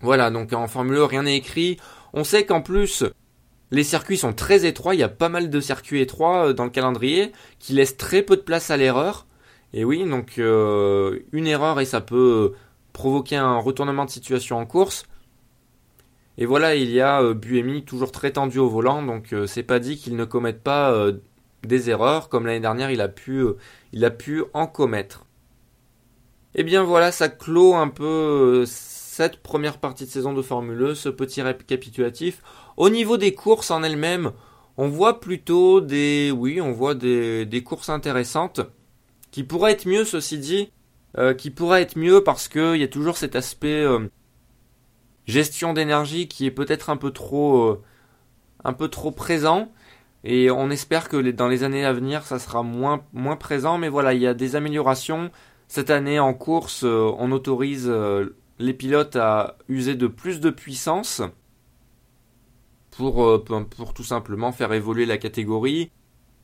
Voilà, 0.00 0.30
donc 0.30 0.52
en 0.52 0.68
Formule 0.68 0.98
1, 0.98 1.06
rien 1.08 1.22
n'est 1.24 1.36
écrit. 1.36 1.78
On 2.12 2.22
sait 2.22 2.46
qu'en 2.46 2.62
plus, 2.62 3.02
les 3.72 3.84
circuits 3.84 4.18
sont 4.18 4.32
très 4.32 4.66
étroits, 4.66 4.94
il 4.94 5.00
y 5.00 5.04
a 5.04 5.08
pas 5.08 5.28
mal 5.28 5.50
de 5.50 5.60
circuits 5.60 6.00
étroits 6.00 6.50
euh, 6.50 6.52
dans 6.52 6.64
le 6.64 6.70
calendrier 6.70 7.32
qui 7.58 7.72
laissent 7.72 7.96
très 7.96 8.22
peu 8.22 8.36
de 8.36 8.42
place 8.42 8.70
à 8.70 8.76
l'erreur. 8.76 9.26
Et 9.72 9.84
oui, 9.84 10.08
donc 10.08 10.36
une 10.36 11.46
erreur 11.48 11.80
et 11.80 11.84
ça 11.84 12.00
peut 12.00 12.52
provoquer 12.94 13.36
un 13.36 13.58
retournement 13.58 14.06
de 14.06 14.10
situation 14.10 14.56
en 14.56 14.64
course. 14.64 15.04
Et 16.38 16.46
voilà, 16.46 16.74
il 16.74 16.90
y 16.90 17.00
a 17.00 17.20
euh, 17.20 17.34
Buemi 17.34 17.84
toujours 17.84 18.10
très 18.10 18.32
tendu 18.32 18.58
au 18.58 18.68
volant, 18.68 19.02
donc 19.02 19.34
euh, 19.34 19.46
c'est 19.46 19.62
pas 19.62 19.78
dit 19.78 19.98
qu'il 19.98 20.16
ne 20.16 20.24
commette 20.24 20.62
pas 20.62 20.92
euh, 20.92 21.12
des 21.64 21.90
erreurs, 21.90 22.28
comme 22.28 22.46
l'année 22.46 22.60
dernière 22.60 22.90
il 22.90 23.00
a 23.02 23.08
pu, 23.08 24.44
en 24.54 24.66
commettre. 24.66 25.26
Et 26.56 26.60
eh 26.60 26.64
bien 26.64 26.84
voilà, 26.84 27.10
ça 27.10 27.28
clôt 27.28 27.74
un 27.74 27.88
peu 27.88 28.64
cette 28.66 29.42
première 29.42 29.78
partie 29.78 30.04
de 30.06 30.10
saison 30.10 30.32
de 30.32 30.42
Formule 30.42 30.84
1, 30.84 30.86
e, 30.90 30.94
ce 30.94 31.08
petit 31.08 31.42
récapitulatif. 31.42 32.42
Au 32.76 32.90
niveau 32.90 33.16
des 33.16 33.34
courses 33.34 33.72
en 33.72 33.82
elles-mêmes, 33.82 34.30
on 34.76 34.88
voit 34.88 35.18
plutôt 35.18 35.80
des, 35.80 36.30
oui, 36.30 36.60
on 36.60 36.70
voit 36.70 36.94
des 36.94 37.62
courses 37.64 37.88
intéressantes, 37.88 38.60
qui 39.32 39.42
pourraient 39.42 39.72
être 39.72 39.86
mieux, 39.86 40.04
ceci 40.04 40.38
dit, 40.38 40.70
euh, 41.16 41.32
qui 41.32 41.50
pourrait 41.50 41.82
être 41.82 41.96
mieux 41.96 42.24
parce 42.24 42.48
qu'il 42.48 42.76
y 42.76 42.82
a 42.82 42.88
toujours 42.88 43.16
cet 43.16 43.36
aspect 43.36 43.84
euh, 43.84 44.08
gestion 45.26 45.72
d'énergie 45.72 46.26
qui 46.26 46.44
est 46.44 46.50
peut-être 46.50 46.90
un 46.90 46.96
peu 46.96 47.12
trop 47.12 47.62
euh, 47.62 47.82
un 48.64 48.72
peu 48.72 48.88
trop 48.88 49.12
présent. 49.12 49.70
Et 50.24 50.50
on 50.50 50.70
espère 50.70 51.08
que 51.08 51.16
dans 51.30 51.46
les 51.46 51.62
années 51.62 51.84
à 51.84 51.92
venir 51.92 52.24
ça 52.24 52.40
sera 52.40 52.64
moins 52.64 53.04
moins 53.12 53.36
présent. 53.36 53.78
Mais 53.78 53.88
voilà 53.88 54.12
il 54.14 54.22
y 54.22 54.26
a 54.26 54.34
des 54.34 54.56
améliorations. 54.56 55.30
Cette 55.68 55.90
année 55.90 56.18
en 56.18 56.34
course 56.34 56.82
on 56.82 57.30
autorise 57.30 57.92
les 58.58 58.74
pilotes 58.74 59.16
à 59.16 59.56
user 59.68 59.94
de 59.94 60.06
plus 60.08 60.40
de 60.40 60.50
puissance 60.50 61.22
pour, 62.90 63.44
pour 63.44 63.94
tout 63.94 64.04
simplement 64.04 64.52
faire 64.52 64.72
évoluer 64.72 65.06
la 65.06 65.18
catégorie 65.18 65.90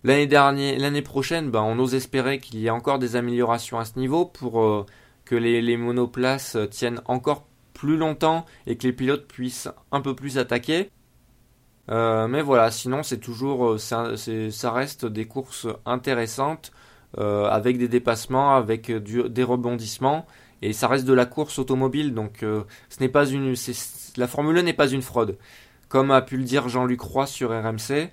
L'année 0.02 1.02
prochaine, 1.02 1.50
ben, 1.50 1.60
on 1.60 1.78
ose 1.78 1.94
espérer 1.94 2.38
qu'il 2.38 2.58
y 2.58 2.66
ait 2.66 2.70
encore 2.70 2.98
des 2.98 3.16
améliorations 3.16 3.78
à 3.78 3.84
ce 3.84 3.98
niveau 3.98 4.24
pour 4.24 4.62
euh, 4.62 4.86
que 5.26 5.34
les, 5.34 5.76
monoplaces 5.76 6.56
tiennent 6.70 7.02
encore 7.04 7.46
plus 7.74 7.98
longtemps 7.98 8.46
et 8.66 8.76
que 8.76 8.86
les 8.86 8.94
pilotes 8.94 9.26
puissent 9.26 9.68
un 9.92 10.00
peu 10.00 10.14
plus 10.14 10.38
attaquer. 10.38 10.90
Euh, 11.90 12.28
mais 12.28 12.40
voilà, 12.40 12.70
sinon 12.70 13.02
c'est 13.02 13.18
toujours, 13.18 13.72
euh, 13.72 13.78
ça, 13.78 14.72
reste 14.72 15.04
des 15.04 15.26
courses 15.26 15.66
intéressantes 15.86 16.72
avec 17.18 17.76
des 17.76 17.88
dépassements, 17.88 18.54
avec 18.54 18.92
des 18.92 19.42
rebondissements 19.42 20.26
et 20.62 20.72
ça 20.72 20.86
reste 20.86 21.06
de 21.06 21.12
la 21.12 21.26
course 21.26 21.58
automobile. 21.58 22.14
Donc 22.14 22.38
ce 22.42 23.00
n'est 23.00 23.08
pas 23.08 23.26
une, 23.26 23.54
la 24.16 24.28
Formule 24.28 24.56
1 24.58 24.62
n'est 24.62 24.72
pas 24.72 24.86
une 24.86 25.02
fraude, 25.02 25.36
comme 25.88 26.12
a 26.12 26.22
pu 26.22 26.36
le 26.36 26.44
dire 26.44 26.68
Jean-Luc 26.68 27.00
Roy 27.00 27.26
sur 27.26 27.50
RMC. 27.50 28.10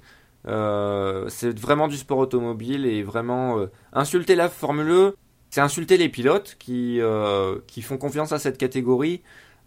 Euh, 0.48 1.28
c'est 1.30 1.58
vraiment 1.58 1.88
du 1.88 1.98
sport 1.98 2.20
automobile 2.20 2.86
et 2.86 3.04
vraiment 3.04 3.60
euh, 3.60 3.68
insulter 3.92 4.36
la 4.36 4.50
Formule 4.50 4.90
E, 4.90 5.16
c'est 5.50 5.62
insulter 5.62 5.98
les 5.98 6.10
pilotes 6.10 6.56
qui, 6.60 7.02
euh, 7.02 7.60
qui 7.68 7.82
font 7.82 7.98
confiance 7.98 8.32
à 8.32 8.40
cette 8.40 8.58
catégorie. 8.58 9.22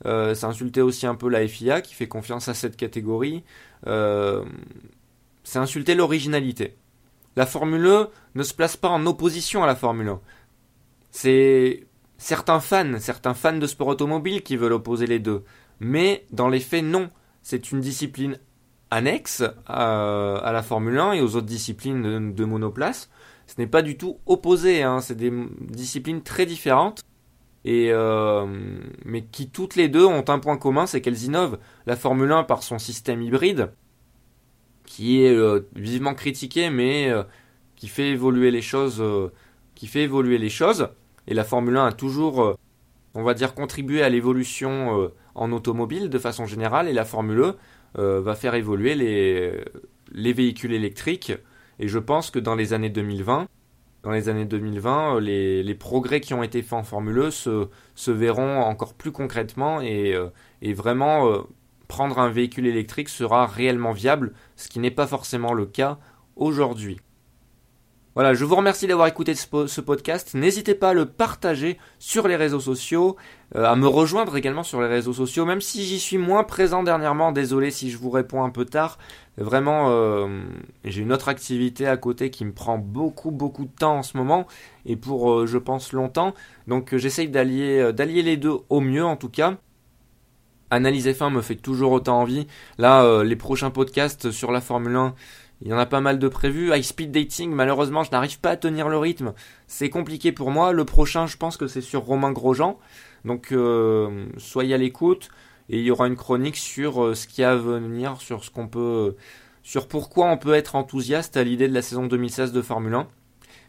c'est 0.04 0.44
insulter 0.44 0.82
aussi 0.82 1.06
un 1.06 1.14
peu 1.14 1.28
la 1.28 1.46
FIA 1.46 1.82
qui 1.82 1.94
fait 1.94 2.08
confiance 2.08 2.48
à 2.48 2.54
cette 2.54 2.76
catégorie. 2.76 3.44
c'est 5.44 5.58
insulter 5.58 5.94
l'originalité. 5.94 6.76
La 7.36 7.46
Formule 7.46 7.86
1 7.86 8.08
ne 8.34 8.42
se 8.42 8.54
place 8.54 8.76
pas 8.76 8.88
en 8.88 9.06
opposition 9.06 9.62
à 9.62 9.66
la 9.66 9.76
Formule 9.76 10.08
1. 10.08 10.20
C'est 11.10 11.86
certains 12.18 12.60
fans, 12.60 12.98
certains 12.98 13.34
fans 13.34 13.56
de 13.58 13.66
sport 13.66 13.88
automobile 13.88 14.42
qui 14.42 14.56
veulent 14.56 14.72
opposer 14.72 15.06
les 15.06 15.18
deux. 15.18 15.44
Mais 15.80 16.26
dans 16.30 16.48
les 16.48 16.60
faits, 16.60 16.84
non. 16.84 17.10
C'est 17.42 17.72
une 17.72 17.80
discipline 17.80 18.38
annexe 18.90 19.42
à, 19.66 20.50
la 20.52 20.62
Formule 20.62 20.98
1 20.98 21.12
et 21.12 21.20
aux 21.20 21.36
autres 21.36 21.46
disciplines 21.46 22.34
de, 22.34 22.44
monoplace. 22.44 23.10
Ce 23.46 23.54
n'est 23.58 23.66
pas 23.66 23.82
du 23.82 23.96
tout 23.96 24.18
opposé, 24.26 24.82
hein. 24.82 25.00
c'est 25.00 25.16
des 25.16 25.32
disciplines 25.60 26.22
très 26.22 26.46
différentes. 26.46 27.04
Et 27.64 27.88
euh, 27.92 28.46
mais 29.04 29.22
qui 29.22 29.50
toutes 29.50 29.76
les 29.76 29.88
deux 29.88 30.06
ont 30.06 30.24
un 30.28 30.38
point 30.38 30.56
commun, 30.56 30.86
c'est 30.86 31.00
qu'elles 31.00 31.24
innovent. 31.24 31.58
La 31.86 31.96
Formule 31.96 32.32
1 32.32 32.44
par 32.44 32.62
son 32.62 32.78
système 32.78 33.22
hybride, 33.22 33.72
qui 34.86 35.22
est 35.22 35.34
euh, 35.34 35.68
vivement 35.74 36.14
critiqué, 36.14 36.70
mais 36.70 37.10
euh, 37.10 37.22
qui 37.76 37.88
fait 37.88 38.10
évoluer 38.10 38.50
les 38.50 38.62
choses, 38.62 39.04
qui 39.74 39.86
fait 39.86 40.02
évoluer 40.02 40.38
les 40.38 40.48
choses. 40.48 40.88
Et 41.26 41.34
la 41.34 41.44
Formule 41.44 41.76
1 41.76 41.86
a 41.86 41.92
toujours, 41.92 42.56
on 43.14 43.22
va 43.22 43.34
dire, 43.34 43.54
contribué 43.54 44.02
à 44.02 44.08
l'évolution 44.08 45.10
en 45.34 45.52
automobile 45.52 46.08
de 46.08 46.18
façon 46.18 46.46
générale, 46.46 46.88
et 46.88 46.92
la 46.92 47.04
Formule 47.04 47.44
1 47.44 47.56
va 47.94 48.34
faire 48.34 48.54
évoluer 48.54 48.94
les, 48.94 49.64
les 50.12 50.32
véhicules 50.32 50.72
électriques. 50.72 51.32
Et 51.78 51.88
je 51.88 51.98
pense 51.98 52.30
que 52.30 52.38
dans 52.38 52.54
les 52.54 52.72
années 52.72 52.90
2020, 52.90 53.48
dans 54.02 54.10
les 54.10 54.28
années 54.28 54.44
2020, 54.44 55.16
euh, 55.16 55.20
les, 55.20 55.74
progrès 55.74 56.20
qui 56.20 56.34
ont 56.34 56.42
été 56.42 56.62
faits 56.62 56.74
en 56.74 56.82
Formule 56.82 57.20
1 57.20 57.48
e 57.48 57.68
se, 57.94 58.10
verront 58.10 58.60
encore 58.60 58.94
plus 58.94 59.12
concrètement 59.12 59.80
et, 59.80 60.14
euh, 60.14 60.28
vraiment 60.74 61.28
euh, 61.28 61.42
prendre 61.88 62.18
un 62.18 62.30
véhicule 62.30 62.66
électrique 62.66 63.08
sera 63.08 63.46
réellement 63.46 63.92
viable, 63.92 64.32
ce 64.56 64.68
qui 64.68 64.78
n'est 64.78 64.90
pas 64.90 65.06
forcément 65.06 65.52
le 65.52 65.66
cas 65.66 65.98
aujourd'hui. 66.36 67.00
Voilà, 68.16 68.34
je 68.34 68.44
vous 68.44 68.56
remercie 68.56 68.88
d'avoir 68.88 69.06
écouté 69.06 69.36
ce 69.36 69.80
podcast. 69.80 70.34
N'hésitez 70.34 70.74
pas 70.74 70.90
à 70.90 70.94
le 70.94 71.06
partager 71.06 71.78
sur 72.00 72.26
les 72.26 72.34
réseaux 72.34 72.58
sociaux, 72.58 73.14
euh, 73.54 73.64
à 73.64 73.76
me 73.76 73.86
rejoindre 73.86 74.36
également 74.36 74.64
sur 74.64 74.80
les 74.80 74.88
réseaux 74.88 75.12
sociaux, 75.12 75.44
même 75.44 75.60
si 75.60 75.84
j'y 75.84 76.00
suis 76.00 76.18
moins 76.18 76.42
présent 76.42 76.82
dernièrement. 76.82 77.30
Désolé 77.30 77.70
si 77.70 77.88
je 77.88 77.96
vous 77.98 78.10
réponds 78.10 78.42
un 78.42 78.50
peu 78.50 78.64
tard. 78.64 78.98
Vraiment, 79.38 79.90
euh, 79.90 80.42
j'ai 80.84 81.02
une 81.02 81.12
autre 81.12 81.28
activité 81.28 81.86
à 81.86 81.96
côté 81.96 82.30
qui 82.30 82.44
me 82.44 82.52
prend 82.52 82.78
beaucoup, 82.78 83.30
beaucoup 83.30 83.64
de 83.64 83.70
temps 83.70 83.98
en 83.98 84.02
ce 84.02 84.16
moment 84.16 84.48
et 84.86 84.96
pour, 84.96 85.30
euh, 85.30 85.46
je 85.46 85.58
pense, 85.58 85.92
longtemps. 85.92 86.34
Donc, 86.66 86.96
j'essaye 86.96 87.28
d'allier, 87.28 87.92
les 87.96 88.36
deux 88.36 88.56
au 88.70 88.80
mieux 88.80 89.04
en 89.04 89.14
tout 89.14 89.30
cas. 89.30 89.54
Analyse 90.72 91.06
F1 91.06 91.30
me 91.30 91.42
fait 91.42 91.54
toujours 91.54 91.92
autant 91.92 92.20
envie. 92.20 92.48
Là, 92.76 93.24
les 93.24 93.34
prochains 93.36 93.70
podcasts 93.70 94.30
sur 94.30 94.52
la 94.52 94.60
Formule 94.60 94.94
1, 94.94 95.14
il 95.62 95.68
y 95.68 95.74
en 95.74 95.78
a 95.78 95.86
pas 95.86 96.00
mal 96.00 96.18
de 96.18 96.28
prévus. 96.28 96.74
High 96.74 96.82
Speed 96.82 97.12
Dating, 97.12 97.52
malheureusement, 97.52 98.02
je 98.02 98.10
n'arrive 98.10 98.40
pas 98.40 98.50
à 98.50 98.56
tenir 98.56 98.88
le 98.88 98.96
rythme. 98.96 99.34
C'est 99.66 99.90
compliqué 99.90 100.32
pour 100.32 100.50
moi. 100.50 100.72
Le 100.72 100.84
prochain, 100.84 101.26
je 101.26 101.36
pense 101.36 101.56
que 101.56 101.66
c'est 101.66 101.82
sur 101.82 102.02
Romain 102.02 102.32
Grosjean. 102.32 102.78
Donc, 103.26 103.52
euh, 103.52 104.26
soyez 104.38 104.74
à 104.74 104.78
l'écoute. 104.78 105.28
Et 105.68 105.78
il 105.78 105.84
y 105.84 105.90
aura 105.90 106.06
une 106.06 106.16
chronique 106.16 106.56
sur 106.56 107.04
euh, 107.04 107.14
ce 107.14 107.26
qui 107.26 107.44
a 107.44 107.52
à 107.52 107.56
venir, 107.56 108.20
sur 108.20 108.42
ce 108.42 108.50
qu'on 108.50 108.68
peut, 108.68 109.14
sur 109.62 109.86
pourquoi 109.86 110.26
on 110.26 110.38
peut 110.38 110.54
être 110.54 110.74
enthousiaste 110.74 111.36
à 111.36 111.44
l'idée 111.44 111.68
de 111.68 111.74
la 111.74 111.82
saison 111.82 112.06
2016 112.06 112.52
de 112.52 112.62
Formule 112.62 112.94
1. 112.94 113.06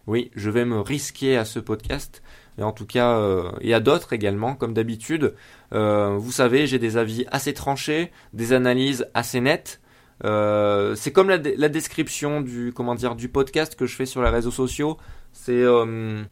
Oui, 0.07 0.31
je 0.35 0.49
vais 0.49 0.65
me 0.65 0.79
risquer 0.79 1.37
à 1.37 1.45
ce 1.45 1.59
podcast. 1.59 2.23
Et 2.57 2.63
en 2.63 2.71
tout 2.71 2.87
cas, 2.87 3.17
euh, 3.17 3.51
et 3.59 3.73
à 3.73 3.81
d'autres 3.81 4.13
également, 4.13 4.55
comme 4.55 4.73
d'habitude. 4.73 5.35
vous 5.71 6.31
savez, 6.31 6.67
j'ai 6.67 6.79
des 6.79 6.95
avis 6.95 7.25
assez 7.31 7.53
tranchés, 7.53 8.11
des 8.33 8.53
analyses 8.53 9.07
assez 9.13 9.41
nettes. 9.41 9.81
Euh, 10.23 10.95
c'est 10.95 11.11
comme 11.11 11.29
la, 11.29 11.37
description 11.37 12.41
du 12.41 12.73
comment 12.75 12.95
dire 12.95 13.15
du 13.15 13.27
podcast 13.29 13.75
que 13.75 13.85
je 13.85 13.95
fais 13.95 14.05
sur 14.05 14.21
les 14.21 14.29
réseaux 14.29 14.51
sociaux. 14.51 14.97
C'est 15.33 15.63
euh, 15.63 16.23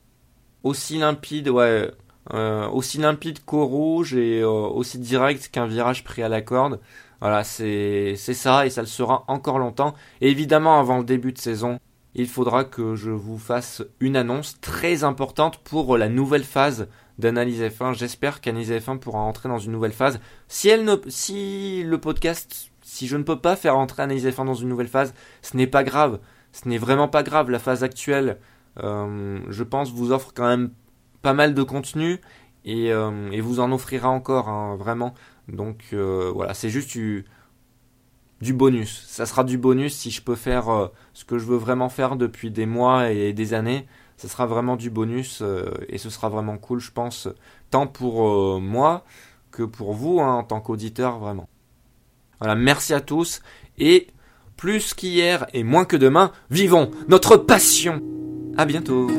aussi 0.63 0.97
limpide, 0.97 1.49
ouais, 1.49 1.89
euh, 2.34 2.67
aussi 2.69 2.99
limpide 2.99 3.43
qu'au 3.45 3.65
rouge 3.65 4.13
et 4.13 4.43
aussi 4.43 4.99
direct 4.99 5.49
qu'un 5.49 5.67
virage 5.67 6.04
pris 6.04 6.21
à 6.21 6.30
la 6.30 6.41
corde. 6.41 6.80
Voilà, 7.21 7.43
c'est 7.43 8.15
ça 8.15 8.65
et 8.65 8.69
ça 8.69 8.82
le 8.82 8.88
sera 8.88 9.25
encore 9.28 9.60
longtemps. 9.60 9.93
Évidemment, 10.21 10.80
avant 10.80 10.99
le 10.99 11.04
début 11.04 11.34
de 11.34 11.38
saison, 11.38 11.80
il 12.15 12.28
faudra 12.28 12.63
que 12.63 12.95
je 12.95 13.12
vous 13.12 13.38
fasse 13.38 13.84
une 13.99 14.15
annonce 14.15 14.60
très 14.62 15.04
importante 15.04 15.58
pour 15.60 15.97
la 15.97 16.10
nouvelle 16.10 16.43
phase 16.43 16.88
d'analyse 17.17 17.62
F1. 17.62 17.93
J'espère 17.93 18.39
qu'analyse 18.41 18.71
F1 18.71 18.99
pourra 18.99 19.19
entrer 19.19 19.49
dans 19.49 19.60
une 19.60 19.73
nouvelle 19.73 19.91
phase. 19.91 20.19
Si 20.47 20.69
elle 20.69 20.86
ne, 20.86 20.95
si 21.08 21.84
le 21.84 21.97
podcast 21.97 22.68
si 22.89 23.08
je 23.08 23.17
ne 23.17 23.23
peux 23.23 23.39
pas 23.39 23.56
faire 23.56 23.78
entrer 23.78 24.02
Analyse 24.02 24.25
F1 24.25 24.45
dans 24.45 24.56
une 24.56 24.67
nouvelle 24.67 24.88
phase, 24.88 25.13
ce 25.43 25.56
n'est 25.56 25.67
pas 25.67 25.84
grave. 25.84 26.19
Ce 26.52 26.67
n'est 26.67 26.80
vraiment 26.80 27.08
pas 27.08 27.21
grave. 27.21 27.52
La 27.52 27.60
phase 27.60 27.84
actuelle, 27.84 28.39
euh, 28.84 29.39
je 29.47 29.63
pense, 29.63 29.91
vous 29.91 30.12
offre 30.12 30.32
quand 30.34 30.47
même 30.47 30.71
pas 31.21 31.34
mal 31.34 31.54
de 31.54 31.62
contenu 31.62 32.19
et, 32.65 32.91
euh, 32.91 33.30
vous 33.41 33.60
en 33.60 33.71
offrira 33.71 34.10
encore, 34.10 34.49
hein, 34.49 34.75
vraiment. 34.75 35.13
Donc 35.47 35.89
euh, 35.93 36.32
voilà, 36.34 36.56
c'est 36.56 36.69
juste 36.69 36.89
du, 36.89 37.25
bonus. 38.41 39.06
Ça 39.08 39.28
sera 39.28 39.43
du 39.43 39.60
bonus 39.60 39.95
si 39.95 40.10
je 40.10 40.23
peux 40.23 40.36
faire 40.36 40.89
ce 41.13 41.25
que 41.25 41.38
je 41.38 41.45
veux 41.45 41.58
vraiment 41.58 41.89
faire 41.89 42.15
depuis 42.15 42.49
des 42.49 42.65
mois 42.65 43.12
et 43.12 43.34
des 43.34 43.54
années. 43.54 43.88
Ce 44.17 44.28
sera 44.28 44.47
vraiment 44.47 44.75
du 44.75 44.89
bonus 44.89 45.43
et 45.88 45.99
ce 45.99 46.10
sera 46.10 46.30
vraiment 46.30 46.58
cool, 46.58 46.80
je 46.80 46.91
pense, 46.91 47.28
tant 47.69 47.86
pour 47.86 48.60
moi 48.60 49.06
que 49.52 49.63
pour 49.63 49.93
vous 49.93 50.19
hein, 50.21 50.34
en 50.34 50.43
tant 50.43 50.60
qu'auditeur, 50.60 51.19
vraiment. 51.19 51.47
Voilà, 52.39 52.56
merci 52.56 52.93
à 52.93 53.02
tous 53.02 53.41
et 53.78 54.08
plus 54.58 54.93
qu'hier 54.93 55.47
et 55.54 55.63
moins 55.63 55.86
que 55.86 55.95
demain, 55.95 56.32
vivons 56.49 56.91
notre 57.08 57.38
passion. 57.38 58.02
À 58.58 58.65
bientôt. 58.65 59.10